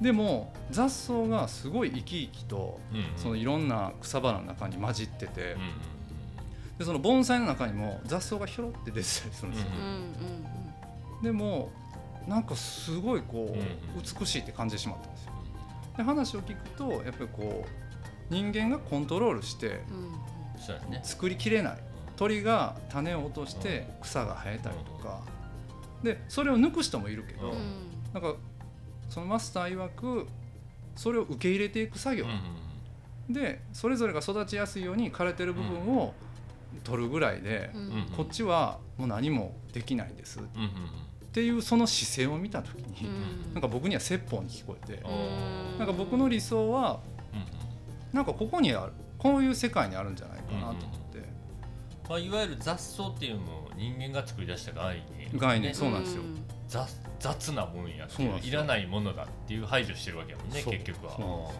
[0.00, 3.04] でも雑草がすごい生き生きとうんうん。
[3.16, 5.70] そのいろんな草花の中に混じっててうんうん
[6.78, 9.68] でその盆栽の中にも雑草がひょろって出てたりするんですよ。
[9.76, 9.84] うん
[11.16, 11.22] うん。
[11.22, 11.70] でも
[12.26, 15.32] なんかすごいこう美しいって感じてしまったんですよ。
[15.96, 19.80] で話を聞くとやっぱりこう人間がコントロールして
[21.02, 21.78] 作りきれない。
[22.16, 25.22] 鳥が種を落として草が生えたりとか
[26.02, 27.58] でそれを抜く人もいるけどうん。
[28.12, 28.34] なんか
[29.08, 30.26] そのマスター曰く
[30.96, 32.24] それを受け入れていく作業。
[32.24, 32.40] うん
[33.30, 36.12] でそれぞれが育ちやすいように枯れてる部分を
[36.82, 37.70] 取るぐらいで
[38.16, 40.40] こっちはもう何もできないです。
[40.40, 40.42] っ
[41.32, 43.10] ていうその姿勢を見た時にう
[43.50, 43.52] ん。
[43.54, 45.78] なんか僕には説法に聞こえてうん。
[45.78, 47.00] なんか僕の理想は
[47.32, 48.16] うん。
[48.16, 51.22] なんかここにあるこういう世界にあるんじゃないかなと思って
[52.08, 55.38] まあいわゆる雑草っていうのも人間が作り出した概念。
[55.38, 55.74] 概念ね。
[55.74, 56.22] そうなんですよ。
[56.68, 58.52] 雑雑なもんやってそうなんですよ。
[58.52, 61.50] いらないものだっていう排除してるわけやもんね結局は。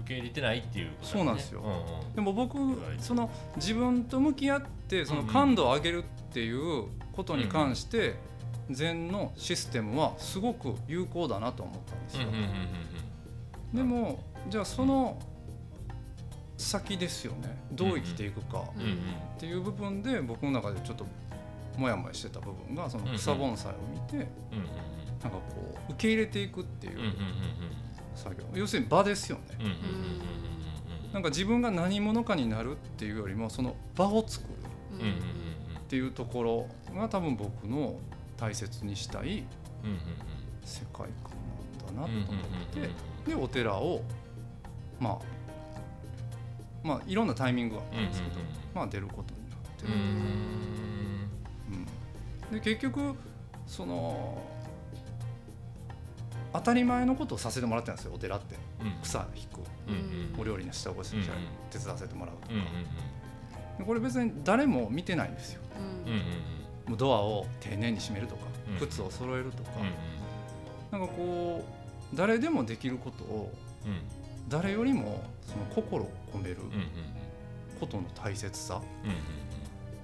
[0.00, 1.12] 受け入れてないっていうことだね。
[1.12, 1.60] そうなんですよ。
[1.60, 2.14] うんうん。
[2.14, 2.58] でも僕
[2.98, 5.26] その自分と向き合ってそのうん。
[5.26, 8.16] うん感度を上げるっていうことに関して
[8.70, 12.22] 禅のシステムはすごく有効だなと思ったんですよ。
[12.22, 13.76] うんうんうんうん。
[13.76, 15.18] でもじゃあその
[16.62, 17.56] 先ですよね。
[17.72, 18.64] どう生きていくか
[19.36, 21.06] っていう部分で僕の中でちょっと
[21.76, 24.28] モヤモヤしてた部分がその草盆栽を見てなんか
[25.30, 27.12] こう受け入れていくっていう
[28.14, 28.44] 作業。
[28.54, 29.42] 要するに場ですよね。
[31.12, 34.46] なんか自分が何者かになるっていうよりもその場を作
[34.98, 35.06] る
[35.78, 37.98] っていうところが多分僕の
[38.38, 39.44] 大切にしたい
[40.64, 44.02] 世界観なんだなと思ってでお寺を
[44.98, 45.18] まあ
[46.82, 48.54] まあいろんなタイミングがあったんですけど、うんうんうん。
[48.74, 49.92] まあ出ることになって、うん。
[52.50, 52.60] うん。
[52.60, 53.14] で結局
[53.66, 54.42] その
[56.52, 58.56] 当たり前のことをさせてもらってたんですよお寺って。
[58.80, 58.92] うん。
[59.02, 59.60] 草引く。
[59.88, 59.94] うん
[60.34, 60.40] うん。
[60.40, 61.38] お料理の下ごししたりうんうん
[61.70, 62.64] 手伝わせてもらうとか、うんうん
[63.78, 65.62] でこれ別に誰も見てないんですよ。
[66.06, 66.12] うん。
[66.12, 66.22] うんうん
[66.90, 69.70] もうドアを丁寧に閉めるとか、うん靴を揃えるとか、
[70.90, 70.98] うん。
[70.98, 71.64] なんかこ
[72.12, 73.52] う誰でもできることを
[73.86, 76.58] うん誰よりもその心を込める
[77.80, 78.80] ことの大切さ。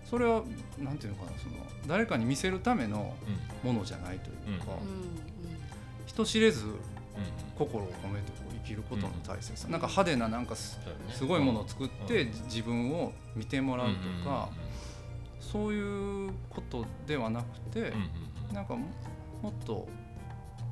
[0.04, 0.42] それは
[0.78, 3.14] なんていうのかなその誰かに見せるための
[3.62, 3.72] うん。
[3.72, 5.18] ものじゃないというか、うん
[6.06, 6.74] 人知れずうん
[7.58, 10.78] 心を込めてこう生きることの大切さ、なんか派手ななんかす
[11.26, 13.88] ごいものを作って、うん自分を見てもらう
[14.22, 14.48] とか、
[15.40, 17.92] そういうことではなくて、
[18.52, 18.86] なんかも
[19.42, 19.86] もっと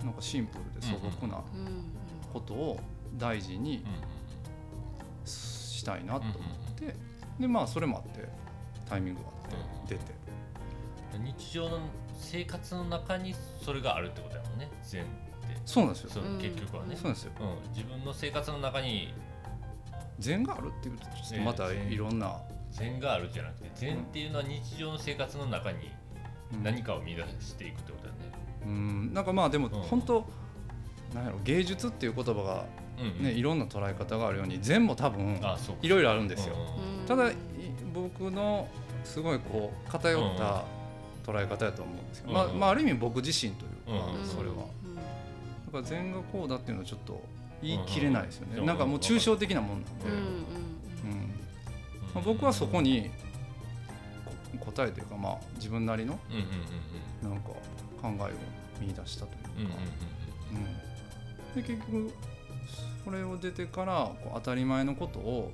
[0.02, 1.42] なんかシンプルで素朴な
[2.32, 2.80] ことを
[3.16, 6.32] 大事にうんしたいなと思っ
[6.74, 6.94] て、
[7.38, 8.28] でまあそれもあって
[8.88, 9.32] タイミングがあ
[9.84, 10.12] って出て、
[11.18, 11.78] 日常の
[12.18, 15.12] 生活の中にそれがあるってことやもんね禅って。
[15.64, 16.22] そうなんですよ。
[16.40, 16.96] 結局はね。
[16.96, 17.32] そうなんですよ。
[17.40, 19.12] うん、自分の生活の中に
[20.18, 22.36] 善があるっていうとちょっとまたいろんな、
[22.72, 25.90] 善があるじゃなくて善っていうのは日常の生活の中に
[26.62, 28.18] 何かを見出していくってことだね。
[28.64, 30.26] うん、なんかまあでも本当、
[31.14, 32.66] なんやろ芸術っていう言葉が
[33.20, 35.40] ね、いろんな捉え方があるように善も多分
[35.82, 36.56] いろいろあるんですよ。
[37.06, 37.30] ただ
[37.92, 38.68] 僕の
[39.04, 40.64] すごいこう偏った
[41.24, 44.56] 捉え方やと思うんですけど、まあ、まあある意味僕自身というか、それは。
[45.66, 47.22] だから善がこうだっていうのはちょっと
[47.62, 48.64] 言い切れないですよね。
[48.64, 49.90] なんかもう抽象的なもんなんで。
[50.08, 50.44] うん
[52.14, 53.10] まあ、僕はそこに
[54.60, 56.18] 答えというかまあ自分なりの
[57.22, 57.48] なんか
[58.00, 58.28] 考えを
[58.80, 59.74] 見出したというか。
[61.54, 62.12] で結局
[63.06, 65.52] それを出てからこう当たり前のことを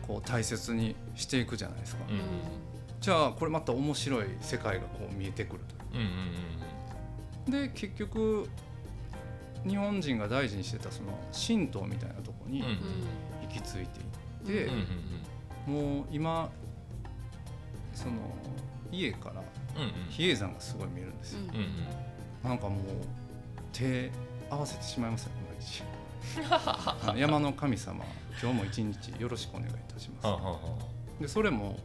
[0.00, 2.22] こう大切にしていくじゃないですか、うんうん、
[2.98, 5.74] じゃあこれまた面白い世界がこう見えてくると。
[5.98, 8.48] いう,、うんうんうん、で結局
[9.66, 13.86] 日本人が大事にしてたその神道みたいなとこに行き着いていっ
[14.46, 14.64] て、
[15.68, 16.48] うんうん、もう今
[17.92, 18.12] その
[18.90, 19.42] 家から
[20.08, 21.60] 比叡山がすごい見えるんですよ、うん
[22.44, 22.80] うん、なんかもう
[23.74, 24.10] 手
[24.48, 25.82] 合わせてしまいますよね毎日
[27.16, 28.04] 山の神様
[28.40, 30.38] 今日も一日よろしくお願いいたしま
[31.18, 31.22] す。
[31.22, 31.78] でそれも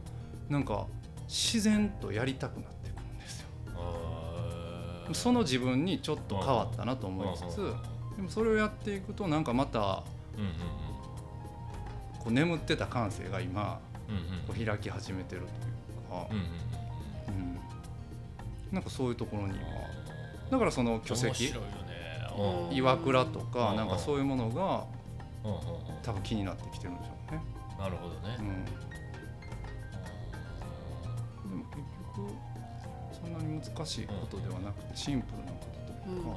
[0.49, 0.85] なんか
[1.27, 3.47] 自然とやりたくなってくるんですよ。
[5.13, 7.73] その自分にちょっと変わったなと思いつつ
[8.15, 10.03] でもそれをやっていくとなんかまた
[12.19, 13.79] こう眠ってた感性が今
[14.47, 16.27] こう開き始めてるというか、
[17.27, 17.59] うん、
[18.71, 19.57] なんかそういうところには。
[20.51, 21.53] だからその巨石
[22.71, 24.85] 岩倉とかなんかそういうものが
[26.03, 27.41] 多分気になってきてるんでしょうね。
[27.77, 28.65] なるほどね、うん、
[31.49, 31.77] でも結
[32.15, 32.31] 局
[33.11, 36.29] そんなに難しいことではなくてシンプルなことというか、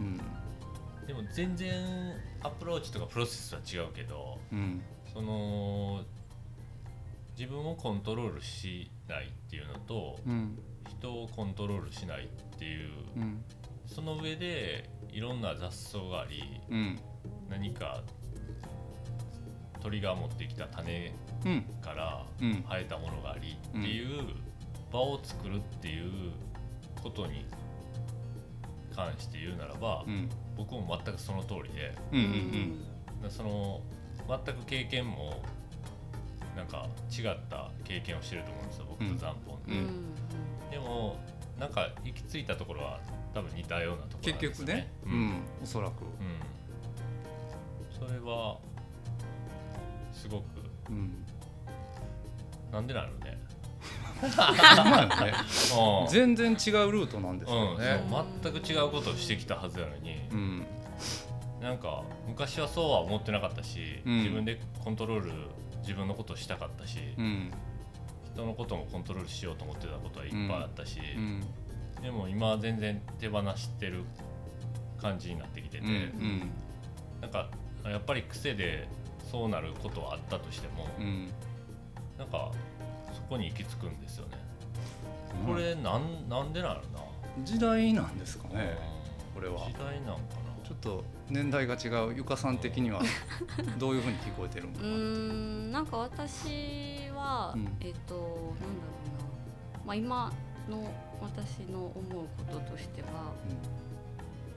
[0.00, 0.16] うん、
[1.06, 4.82] でも全然アプローチとかプロセスは違うけど、うん、
[5.12, 6.00] その
[7.38, 10.58] 自分をコントロールしないっていうのと、うん、
[10.88, 13.44] 人をコントロールしないっていう、うん、
[13.86, 16.98] その上でいろんな雑草があり、うん、
[17.48, 18.02] 何か
[19.80, 21.14] 鳥が持ってきた種
[21.80, 24.34] から生えたものがありっていう
[24.92, 26.32] 場を作るっていう
[27.00, 27.46] ことに
[28.94, 32.78] 関して言うならば、うん、僕も全くその通りで、うんうん
[33.22, 33.80] うん、その
[34.28, 35.42] 全く経験も
[36.56, 40.14] なんか違った経験をしてると思うんですよ僕と残本で、うん、
[40.70, 41.16] でも
[41.58, 43.00] なんか行き着いたところは
[43.32, 46.08] 多分似たようなところ、ね、結局ね、うん、おそらく、うん、
[48.08, 48.58] それは
[50.12, 50.44] すごく、
[50.88, 51.24] うん、
[52.72, 53.42] なんでなのね。
[56.08, 56.56] 全然違う
[56.90, 58.12] ルートなんですよね、うん、
[58.42, 60.64] 全く違うことをしてきたはずなのに、うん、
[61.60, 65.32] なんか昔はそうは思ってなかったし、うん、自分でコントロール
[65.80, 67.50] 自分のことをしたかったし、うん、
[68.34, 70.98] 人のこともコントロールしようと思ってたことはいっぱいあったし、
[72.02, 74.02] でも今は全然手放してる
[75.00, 76.50] 感じになってきてて、うんうん、
[77.20, 77.48] なんか
[77.84, 78.88] やっぱり癖で
[79.30, 81.28] そうなることはあったとしても、うん、
[82.18, 82.50] なんか
[83.12, 84.38] そこに行き着くんですよね。
[85.46, 87.00] これなんなんでなるな。
[87.44, 88.76] 時代なんですかね、
[89.34, 89.58] これは。
[89.66, 90.20] 時代なんか
[90.62, 90.68] な。
[90.68, 93.02] ちょっと年代が違うゆかさん的には
[93.78, 94.90] どういうふうに聞こえてるのかなう。
[94.90, 98.94] んなんか私は、うん、えっ、ー、となんだろ
[99.74, 100.32] うな、まあ、今
[100.68, 103.32] の私の思うこととしては、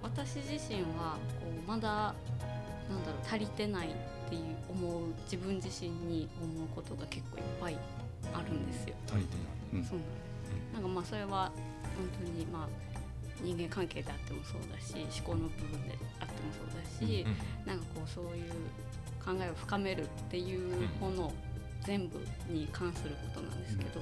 [0.04, 3.92] うん、私自身はこうまだなんだろう足りてないっ
[4.30, 7.78] ていう思う自分自身に思うことが結構いっぱい
[8.34, 8.96] あるんですよ。
[9.08, 9.36] 足りて
[9.72, 10.00] ない、うん、そう。
[10.74, 11.52] なんかまあそれは
[11.96, 12.68] 本当にまあ
[13.42, 18.52] 人間関係であってもそうだし思考の部分であってもそうだし、うんうん、なんかこうそういう
[19.24, 21.34] 考えを深めるっていうもの
[21.86, 22.20] 全部
[22.50, 24.02] に関することなんですけど、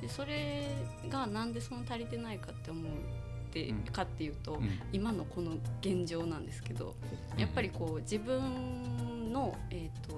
[0.00, 0.68] でそれ
[1.08, 4.60] がなんでその足りてないかって思うってかっていうと、
[4.92, 6.94] 今のこの現状なんですけど
[7.36, 10.08] やっぱりこう自分の、えー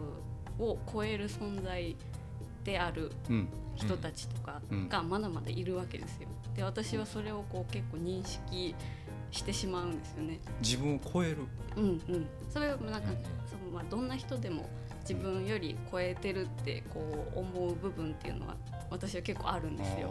[0.59, 1.97] と、を超える存在
[2.65, 3.13] である
[3.77, 6.29] 人たちとかがまだまだいるわけですよ。
[6.55, 8.75] で私はそれをこう結構認識
[9.31, 10.41] してしまうんですよね。
[10.61, 11.39] 自分を超える。
[11.77, 12.27] うんうん。
[12.51, 13.09] それはなんか、
[13.47, 14.69] そのまあどんな人でも
[15.01, 17.01] 自分より超えてるってこ
[17.35, 18.57] う思う部分っていうのは
[18.91, 20.11] 私は結構あるんですよ。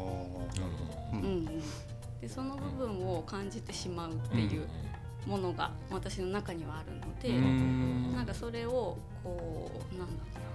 [1.11, 1.45] うんうん、
[2.21, 4.67] でその部分を感じてしまうっていう
[5.25, 10.54] ものが私の中にはあるので、んなんかそれをこうなんだろうな、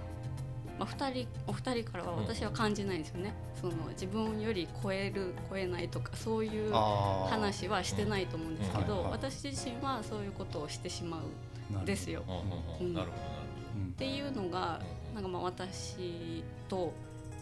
[0.81, 11.21] まあ、2人お二人からは私は感じないんですよね、その自分より超える超えないとかそういう話はしてないと思うんですけど、私自身はそういうことをしてしまう。
[11.21, 12.23] んですよ。
[12.23, 14.81] っていうのが、
[15.13, 16.93] なんかまあ私とこ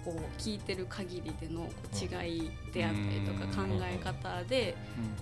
[0.07, 4.75] う聞いてる限りでの違いであったりとか考え方で、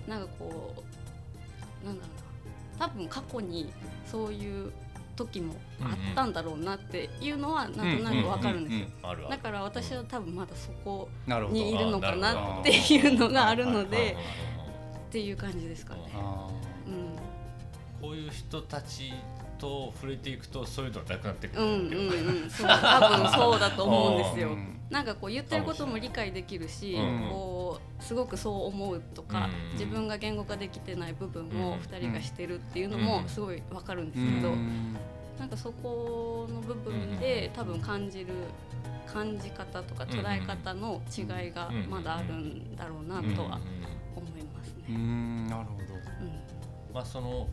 [0.08, 0.74] なんかこ
[1.84, 2.88] うなんだろうな。
[2.88, 3.72] 多分過去に
[4.06, 4.72] そういう
[5.18, 8.88] 時もあったんだろうなっていうのはなんとなくわかるんですよ。
[9.30, 11.10] だから私は多分まだそこ
[11.50, 14.16] にいるのかなっていうのがあるので
[15.10, 16.02] っていう感じですかね。
[16.88, 19.12] うん、こういう人たち
[19.58, 21.74] と触れていくとそういうのなくなってくる、うんうん
[22.44, 24.50] うん、そう多分そうだと思うんですよ。
[24.90, 26.96] なんかこう言ってることも理解できるし、
[27.30, 27.57] こう
[28.00, 34.56] すごくそう思うとか、自分が言語化できてない部分を2人がしてるっていうのもすごいわかるんですけど、
[35.40, 38.28] なんかそこの部分で多分感じる
[39.06, 43.60] 感じ方とか捉え方の違いがまだあるんだろうなとは
[44.16, 44.84] 思いますね。
[44.90, 45.48] うん。
[45.48, 45.84] なるほど、
[46.94, 47.48] まあその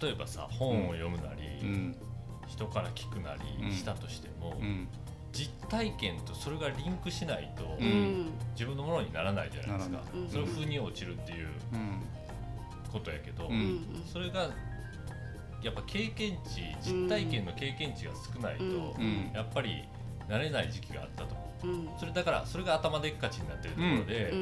[0.00, 1.92] 例えばさ本を読むなり、
[2.46, 4.56] 人から聞くなりしたとしても、
[5.34, 7.76] 実体験とそれがリンクしないと、
[8.52, 11.48] 自分のものにならないじゃないですか、それを風に落ちるっていう
[12.92, 13.50] ことやけど、
[14.10, 14.48] それが
[15.60, 18.64] やっぱ経験値実体験の経験値が少ないと、
[19.34, 19.84] やっぱり
[20.28, 24.32] 慣れない時期があったと思う、それだからそれが頭でっかちになってるところで、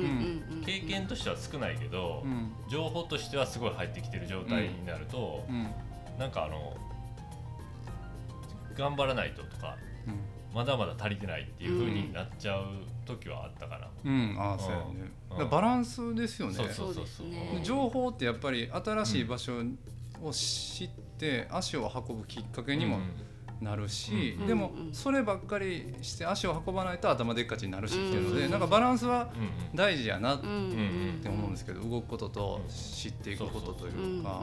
[0.66, 2.22] 経験としては少ないけど、
[2.68, 5.68] 情報としてはすごい入ってきてる状態になると、うん、
[6.18, 6.76] なんかあの
[8.76, 9.76] 頑張らないととか、
[10.54, 12.66] まだまだ足りてないっていうふうになっちゃう
[13.06, 13.88] 時はあったかな。
[14.04, 15.50] うん、ああそうやね。
[15.50, 16.54] バランスですよね。
[16.54, 17.26] そうそうそうそう。
[17.62, 19.54] 情報ってやっぱり新しい場所
[20.22, 20.88] を知っ
[21.18, 22.98] て足を運ぶきっかけにも
[23.60, 29.32] なるし、でもそればっかりして足を運ばないと頭でっかちになるしっていうので、なんかバランスは
[29.74, 34.42] 大事やなって思うんですけど、動くことと知っていくことというか。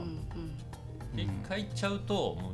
[1.12, 2.52] 一回行っちゃうとも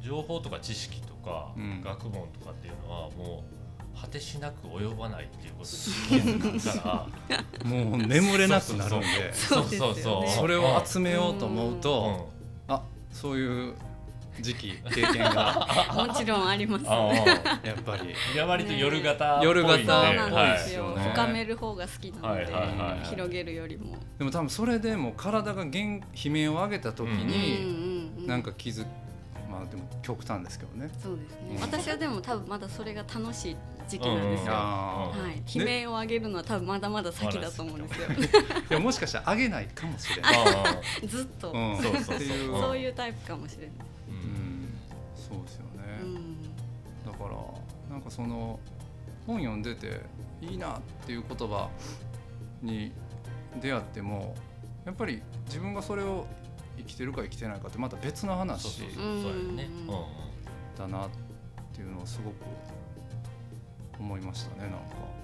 [0.00, 1.52] う情報とか知識とか、
[1.82, 7.66] 学問とかっていうのはもう果てしなく及ばないっていうことに気づくから。
[7.68, 9.32] もう眠れなくなるんで。
[9.34, 12.28] そうそうそうそれを集めようと思うと、
[12.68, 13.74] あそういう
[14.40, 15.66] 時期経験が。
[16.06, 16.84] もちろんあります。
[16.84, 18.14] やっぱり。
[18.34, 22.46] いや割と夜型夜型なんですよ、深める方が好きなので、
[23.04, 23.96] 広げるよりも。
[24.18, 28.86] でも多分それでも体が悲鳴を上げた時に、なんか気づ
[29.56, 30.90] まあでも極端ですけどね。
[31.02, 33.56] そうですね、私はでも多分まだそれが楽しい
[33.88, 38.08] 時期なんですよ、はい、悲鳴を上げるのは多分まだまだ先だと思うんですよ、
[38.70, 40.34] いやもしかしたら上げないかもしれない。
[41.06, 42.96] ずっと、そういう。
[42.96, 43.76] タイプかもしれない。
[45.14, 46.42] そうですよね、うん、
[47.04, 47.36] だから
[47.90, 48.58] なんかその
[49.26, 50.00] 本読んでて
[50.40, 51.68] いいなっていう言葉
[52.62, 52.92] に
[53.60, 54.34] 出会っても
[54.84, 56.26] やっぱり自分がそれを
[56.76, 58.82] 生きてるか生きてないかってまた別の話
[60.78, 61.10] だなっ
[61.72, 62.34] ていうのはすごく
[63.98, 65.16] 思いましたねなんか。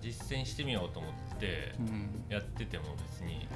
[0.00, 1.72] 実践してみようと思って
[2.28, 3.46] やってても別に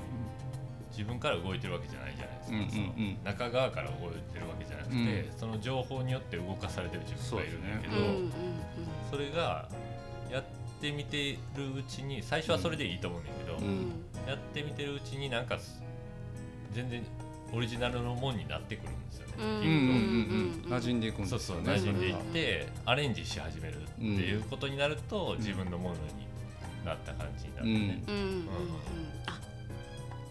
[0.91, 7.95] 自分から動いてるわけじゃないじゃないですか、うんうんうん、中側から動いてるわけじゃなくて、うん、その情報によって動かされてる自分がいるんだけど
[9.11, 9.68] そ,、れが
[10.30, 10.45] やっ
[10.80, 13.93] てみてるうちに最初はそれでいいと思うんだけど、うん、
[14.26, 15.59] やってみてるうちになんか
[16.72, 17.05] 全然
[17.53, 19.34] オリジナルのもんになってくるんですよね。
[20.66, 21.38] 馴染んでいくんですよね。
[21.38, 26.01] そうそう馴染んでいってアレンジし始めるっていうことになると、自分のものに
[26.84, 28.03] なった感じになるね。
[28.07, 28.14] うん。
[28.14, 28.22] うん。
[28.22, 28.44] うん。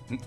[0.10, 0.20] うん、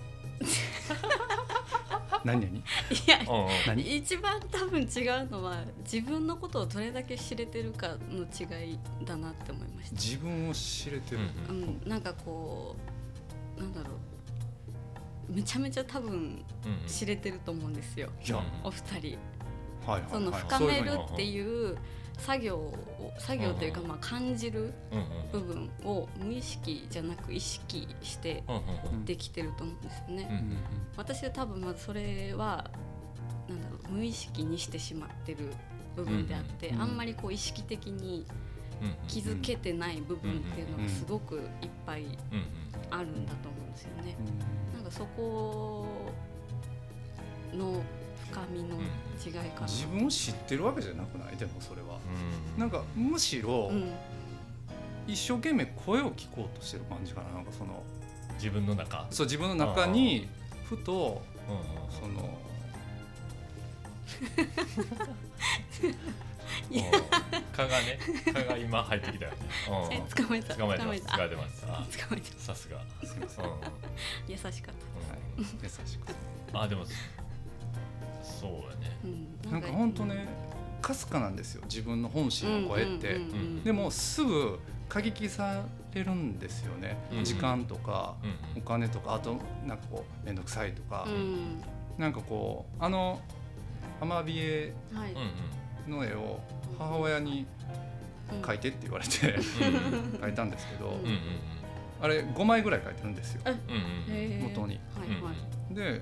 [2.13, 2.61] あ何何い
[3.07, 3.19] や
[3.67, 12.01] 何一番多分違うのは自分のことをどれだけ知れてるかの違いだなって思いました自分を知れてる、うん、なん。
[12.01, 12.75] かこ
[13.57, 13.73] うなん。
[13.73, 14.10] だろう
[15.31, 16.43] めちゃめちゃ多分
[16.87, 19.17] 知れてると思うんですよ、うん、お二人、
[19.85, 21.77] はい、その深めるっていう
[22.17, 24.73] 作業を作業というかまあ感じる
[25.31, 28.43] 部分を無意識じゃなく意識して
[29.05, 30.43] できてると思うんですよね。
[30.97, 32.69] 私は多分まずそれは
[33.49, 35.51] なんだろう無意識にしてしまってる
[35.95, 38.25] 部分であって、あんまりこう意識的に
[39.07, 41.41] 気づけてない部分っていうのがすごくいっ
[41.85, 42.05] ぱい
[42.91, 44.15] あるんだと思うんですよね。
[44.39, 44.60] なん
[44.91, 45.85] かそこ
[47.53, 47.81] の
[48.29, 48.75] 深みの
[49.25, 51.35] 違いかな、自分を知ってるわけじゃなくない？
[51.37, 51.99] でもそれは、
[52.55, 53.91] うん、なんかむしろ、うん、
[55.07, 57.29] 一生懸命声を聞こうとしてる感じかな。
[57.31, 57.83] なんかその
[58.35, 59.05] 自分の中？
[59.09, 60.27] そう自分の中に
[60.63, 61.21] ふと、
[61.89, 62.29] その
[66.69, 67.99] 蚊がね
[68.33, 69.37] 蚊が今入ってきたよね。
[70.15, 70.55] 捕まえた。
[70.55, 71.05] 捕まえてます。
[71.05, 71.61] 捕まえてます。
[71.61, 71.67] 捕
[72.11, 72.81] まえてさすが。
[74.27, 74.61] 優しかった。
[75.37, 76.13] 優しく。
[76.53, 76.85] あでも
[78.23, 80.27] そうやね、うん、なんか本当ね
[80.81, 81.63] かすかなんですよ。
[81.65, 83.21] 自分の本心の声って、
[83.63, 84.59] でもすぐ
[84.89, 88.15] 過激されるんですよね、うん、時間とか、
[88.57, 91.61] お金とかあとなんかこう面倒くさいとか、うん、
[91.97, 93.21] なんかこうあの
[94.01, 94.73] アマビエ
[95.87, 96.39] の絵を
[96.77, 97.45] 母親に
[98.41, 99.11] 描いてって言われて
[100.19, 100.97] 描いたんですけど、
[102.01, 103.41] あれ5枚ぐらい描いてるんですよ、
[104.41, 104.79] 元に。
[105.71, 106.01] で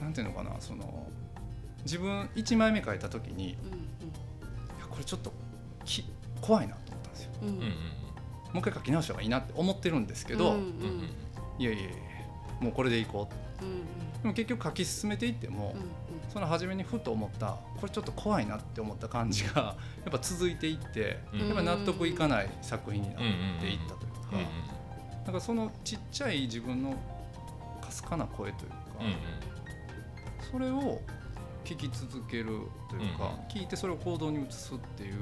[0.00, 1.06] なんていうのかなその
[1.84, 5.32] 自分1枚目描いた時に、いやこれちょっと
[5.84, 6.04] き
[6.40, 7.30] 怖いなと思ったんですよ。
[8.52, 10.56] もう一回書き直した方がいいなって思ってるんですけど、
[11.58, 11.90] いやいやいや
[12.60, 13.28] もうこれでいこ
[13.60, 26.94] う、うんうん、でも結局書き進めていっても、うんうん、その初めにふと思ったこれちょっと怖いなって思った感じがやっぱ続いていって、うん、やっぱ納得いかない作品になっていったというか、うんうん、なんかそのちっちゃい自分の
[27.80, 28.76] かすかな声というか、
[30.52, 31.00] それを
[31.64, 32.60] 聞き続ける
[32.90, 35.16] というか、聞いてそれを行動に移すっていう、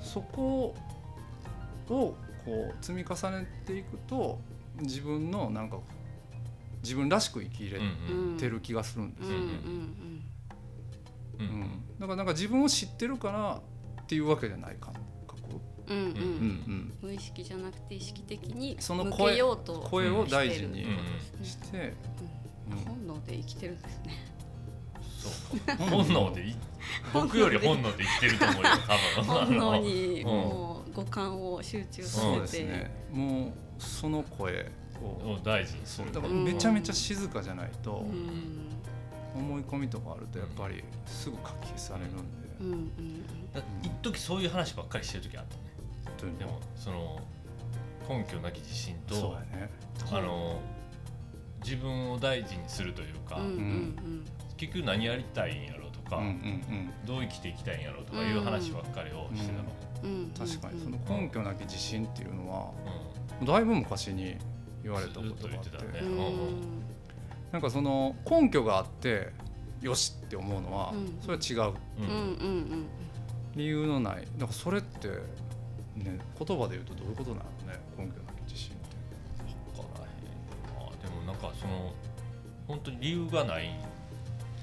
[0.00, 0.74] そこを
[1.88, 2.16] こ
[2.46, 4.38] う積み重ねていくと
[4.80, 5.78] 自分のなんか
[6.82, 7.80] 自分らしく生きれ
[8.38, 9.38] てる気がするんですよ。
[9.38, 9.46] ね。
[11.98, 13.60] だからなんか自分を知ってるから
[14.02, 15.00] っていうわけじゃない感覚。
[15.88, 19.40] うんうんうん、無意識じゃなくて意識的にその声
[19.90, 20.86] 声を大事に
[21.42, 21.94] して、
[22.86, 24.30] 本能で生きてるんですね。
[25.18, 25.28] そ
[25.74, 25.88] う。
[25.88, 26.54] 本能で
[27.12, 28.68] 僕より本能で生きてると思うよ
[29.16, 29.46] 多分。
[29.48, 33.52] 本能にもう五感を集中させて、ね、もう
[33.82, 34.70] その声
[35.06, 38.04] を大事にするだからめちゃめちゃ静かじゃないと、
[39.34, 42.22] 思い込みとかあるとやっぱりすぐ書き消されるんで、
[42.60, 43.24] うんうん、
[43.82, 46.32] 一時そういう話ばっかりしてる時あったね。
[46.38, 47.20] でもその
[48.08, 49.14] 根拠なき自信と、
[49.52, 49.70] ね、
[50.10, 50.60] あの
[51.64, 54.24] 自分を大事にするというか、うんうんうん、
[54.56, 59.68] 結局何やりたいんやろうとか、うんうんうん、どう生きていきたいんやろうとかいう話ばっかりをしてたの。
[60.02, 62.72] うん確かにその根拠なき自信っていうのは、
[63.44, 64.38] だいぶ昔に
[64.82, 65.70] 言われたことがあって、
[67.52, 69.32] なんかその根拠があって
[69.80, 71.74] よしって思うのは、それは違う、
[73.56, 74.26] 理由のない。
[74.36, 75.08] だからそれって
[75.96, 78.96] ね言葉で言うとどういうことなのね根拠なき自信って。
[79.74, 81.92] 分からへんあでもなんかその
[82.68, 83.70] 本当に理由がない。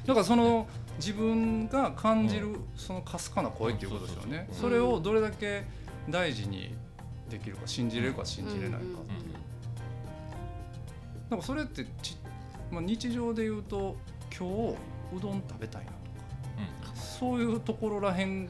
[0.05, 4.47] だからその自分が感じるそのかすかな声っていうことですよね。
[4.51, 5.65] それをどれだけ
[6.09, 6.73] 大事に
[7.29, 9.26] できるか信じれるか信じれないかっていう
[11.29, 12.17] なんかそれってち、
[12.71, 13.95] まあ、日常で言うと
[14.37, 14.75] 今日
[15.17, 15.91] うどん食べたいな
[16.83, 18.47] とか、そういうところらへん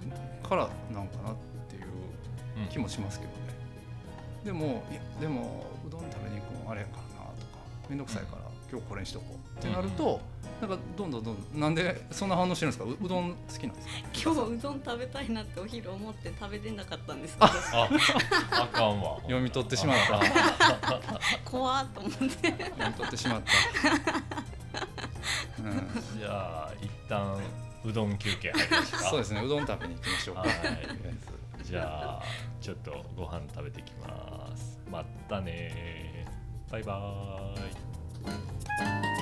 [0.47, 1.35] からなんかなっ
[1.69, 1.83] ていう
[2.69, 3.37] 気もしますけどね、
[4.45, 7.59] でもいやでもうどん食べに行くのあれやからなとか
[7.89, 9.25] 面倒くさいから今日これにしとこ
[9.55, 10.21] うってなると、
[10.59, 13.05] なんかどんどんどんなんでそんな反応してるんですか？
[13.05, 13.93] うどん好きなんですか？
[14.31, 17.51] 今日うどん食べたいなってお昼思って食べてなかったんですあ
[18.51, 19.17] あかんわ。
[19.21, 20.19] 読み取ってしまった。
[21.45, 22.17] 怖っと思って。
[22.17, 23.51] 読み取ってしまった、
[25.61, 26.29] うん、じゃ
[26.67, 27.39] あ一旦
[27.85, 28.97] うどん休憩入りましか。
[29.09, 30.51] そうですねうどん食べに行きましょうか、はい、
[31.63, 32.23] じゃあ
[32.59, 34.79] ちょっとご飯食べてきます。
[34.89, 36.25] またね
[36.71, 37.73] バイバー
[39.13, 39.16] イ